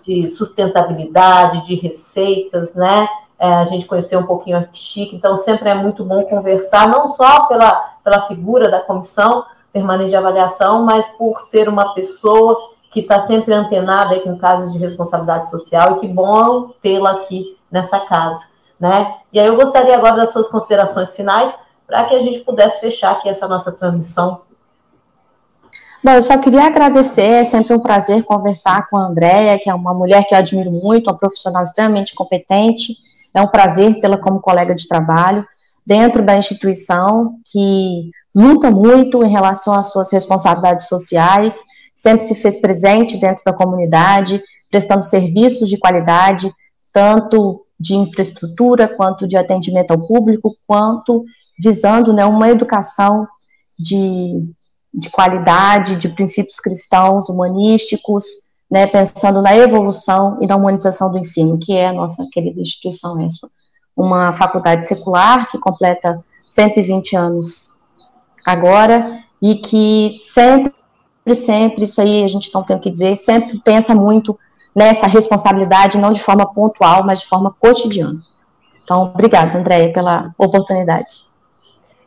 de 0.03 0.27
sustentabilidade, 0.29 1.67
de 1.67 1.75
receitas, 1.75 2.73
né, 2.73 3.07
é, 3.37 3.53
a 3.53 3.65
gente 3.65 3.85
conheceu 3.85 4.19
um 4.19 4.25
pouquinho 4.25 4.57
a 4.57 4.65
Chique, 4.73 5.15
então 5.15 5.37
sempre 5.37 5.69
é 5.69 5.75
muito 5.75 6.03
bom 6.03 6.23
conversar, 6.23 6.89
não 6.89 7.07
só 7.07 7.45
pela, 7.45 7.75
pela 8.03 8.23
figura 8.23 8.67
da 8.67 8.79
comissão 8.79 9.45
permanente 9.71 10.09
de 10.09 10.15
avaliação, 10.15 10.83
mas 10.83 11.05
por 11.19 11.39
ser 11.41 11.69
uma 11.69 11.93
pessoa 11.93 12.57
que 12.89 13.01
está 13.01 13.19
sempre 13.19 13.53
antenada 13.53 14.15
aí 14.15 14.21
com 14.21 14.35
casos 14.37 14.73
de 14.73 14.79
responsabilidade 14.79 15.51
social, 15.51 15.97
e 15.97 15.99
que 15.99 16.07
bom 16.07 16.71
tê-la 16.81 17.11
aqui 17.11 17.55
nessa 17.75 17.99
casa, 17.99 18.39
né? 18.79 19.13
E 19.33 19.39
aí 19.39 19.45
eu 19.45 19.57
gostaria 19.57 19.93
agora 19.93 20.15
das 20.15 20.31
suas 20.31 20.47
considerações 20.47 21.13
finais, 21.13 21.55
para 21.85 22.05
que 22.05 22.15
a 22.15 22.19
gente 22.19 22.39
pudesse 22.39 22.79
fechar 22.79 23.11
aqui 23.11 23.27
essa 23.27 23.47
nossa 23.47 23.71
transmissão. 23.71 24.41
Bom, 26.01 26.11
eu 26.11 26.23
só 26.23 26.37
queria 26.37 26.63
agradecer, 26.63 27.29
é 27.29 27.43
sempre 27.43 27.75
um 27.75 27.79
prazer 27.79 28.23
conversar 28.23 28.87
com 28.89 28.97
a 28.97 29.07
Andréia, 29.07 29.59
que 29.59 29.69
é 29.69 29.73
uma 29.73 29.93
mulher 29.93 30.25
que 30.25 30.33
eu 30.33 30.39
admiro 30.39 30.71
muito, 30.71 31.09
uma 31.09 31.17
profissional 31.17 31.63
extremamente 31.63 32.15
competente, 32.15 32.93
é 33.33 33.41
um 33.41 33.47
prazer 33.47 33.99
tê-la 33.99 34.17
como 34.17 34.39
colega 34.39 34.73
de 34.73 34.87
trabalho 34.87 35.45
dentro 35.85 36.23
da 36.23 36.37
instituição 36.37 37.35
que 37.45 38.09
luta 38.33 38.71
muito 38.71 39.23
em 39.23 39.29
relação 39.29 39.73
às 39.73 39.91
suas 39.91 40.11
responsabilidades 40.11 40.87
sociais, 40.87 41.59
sempre 41.93 42.23
se 42.23 42.35
fez 42.35 42.59
presente 42.59 43.17
dentro 43.17 43.43
da 43.43 43.53
comunidade, 43.53 44.41
prestando 44.71 45.03
serviços 45.03 45.69
de 45.69 45.77
qualidade, 45.77 46.51
tanto 46.93 47.64
de 47.79 47.95
infraestrutura, 47.95 48.87
quanto 48.87 49.27
de 49.27 49.37
atendimento 49.37 49.91
ao 49.91 50.07
público, 50.07 50.55
quanto 50.65 51.23
visando 51.59 52.13
né, 52.13 52.25
uma 52.25 52.49
educação 52.49 53.27
de, 53.77 54.47
de 54.93 55.09
qualidade, 55.09 55.95
de 55.95 56.09
princípios 56.09 56.59
cristãos, 56.59 57.29
humanísticos, 57.29 58.25
né, 58.69 58.87
pensando 58.87 59.41
na 59.41 59.55
evolução 59.55 60.37
e 60.41 60.47
na 60.47 60.55
humanização 60.55 61.11
do 61.11 61.17
ensino, 61.17 61.57
que 61.57 61.73
é 61.73 61.87
a 61.87 61.93
nossa 61.93 62.25
querida 62.31 62.59
instituição 62.59 63.23
ESPA. 63.25 63.49
Uma 63.95 64.33
faculdade 64.33 64.85
secular 64.87 65.49
que 65.49 65.57
completa 65.57 66.23
120 66.47 67.15
anos 67.15 67.73
agora 68.45 69.19
e 69.41 69.55
que 69.55 70.17
sempre, 70.21 70.73
sempre, 71.33 71.83
isso 71.83 72.01
aí 72.01 72.23
a 72.23 72.27
gente 72.27 72.53
não 72.53 72.63
tem 72.63 72.75
o 72.75 72.79
que 72.79 72.89
dizer, 72.89 73.17
sempre 73.17 73.59
pensa 73.59 73.93
muito 73.93 74.37
nessa 74.75 75.07
responsabilidade, 75.07 75.97
não 75.97 76.11
de 76.11 76.21
forma 76.21 76.45
pontual, 76.53 77.03
mas 77.03 77.21
de 77.21 77.27
forma 77.27 77.55
cotidiana. 77.59 78.19
Então, 78.83 79.11
obrigada, 79.13 79.57
Andréia, 79.57 79.91
pela 79.93 80.33
oportunidade. 80.37 81.27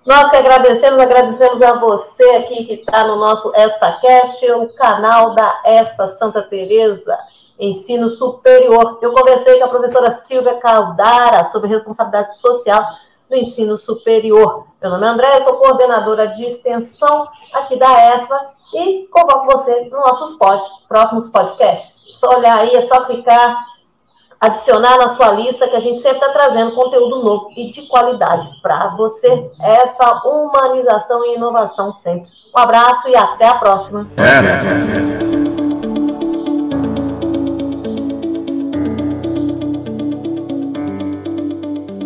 Nós 0.07 0.31
que 0.31 0.37
agradecemos, 0.37 0.99
agradecemos 1.01 1.61
a 1.61 1.79
você 1.79 2.25
aqui 2.37 2.65
que 2.65 2.75
está 2.75 3.07
no 3.07 3.17
nosso 3.17 3.53
ESPAcast, 3.55 4.51
o 4.53 4.75
canal 4.75 5.35
da 5.35 5.61
ESPA 5.67 6.07
Santa 6.07 6.43
Teresa, 6.43 7.19
Ensino 7.59 8.09
Superior. 8.09 8.99
Eu 9.03 9.13
conversei 9.13 9.59
com 9.59 9.65
a 9.65 9.69
professora 9.69 10.13
Silvia 10.13 10.59
Caldara 10.61 11.51
sobre 11.51 11.69
responsabilidade 11.69 12.39
social 12.39 12.83
do 13.29 13.37
ensino 13.37 13.77
superior. 13.77 14.67
Meu 14.81 14.93
nome 14.93 15.07
é 15.07 15.09
André, 15.11 15.45
sou 15.45 15.55
coordenadora 15.55 16.29
de 16.29 16.47
extensão 16.47 17.29
aqui 17.53 17.79
da 17.79 18.15
ESPA 18.15 18.51
e 18.75 19.07
convoco 19.11 19.47
você 19.53 19.83
nos 19.83 19.91
nossos 19.91 20.39
pod, 20.39 20.63
próximos 20.89 21.29
podcasts. 21.29 21.98
Só 22.19 22.37
olhar 22.37 22.59
aí, 22.59 22.75
é 22.75 22.83
só 22.83 23.05
clicar 23.05 23.57
adicionar 24.41 24.99
na 24.99 25.09
sua 25.09 25.33
lista, 25.33 25.69
que 25.69 25.77
a 25.77 25.81
gente 25.81 25.99
sempre 25.99 26.19
está 26.19 26.33
trazendo 26.33 26.75
conteúdo 26.75 27.23
novo 27.23 27.51
e 27.57 27.71
de 27.71 27.87
qualidade 27.89 28.49
para 28.63 28.89
você. 28.97 29.51
Essa 29.61 30.27
humanização 30.27 31.25
e 31.27 31.37
inovação 31.37 31.93
sempre. 31.93 32.29
Um 32.55 32.59
abraço 32.59 33.09
e 33.09 33.17
até 33.17 33.49
a 33.49 33.55
próxima. 33.55 34.09
É. 34.19 35.48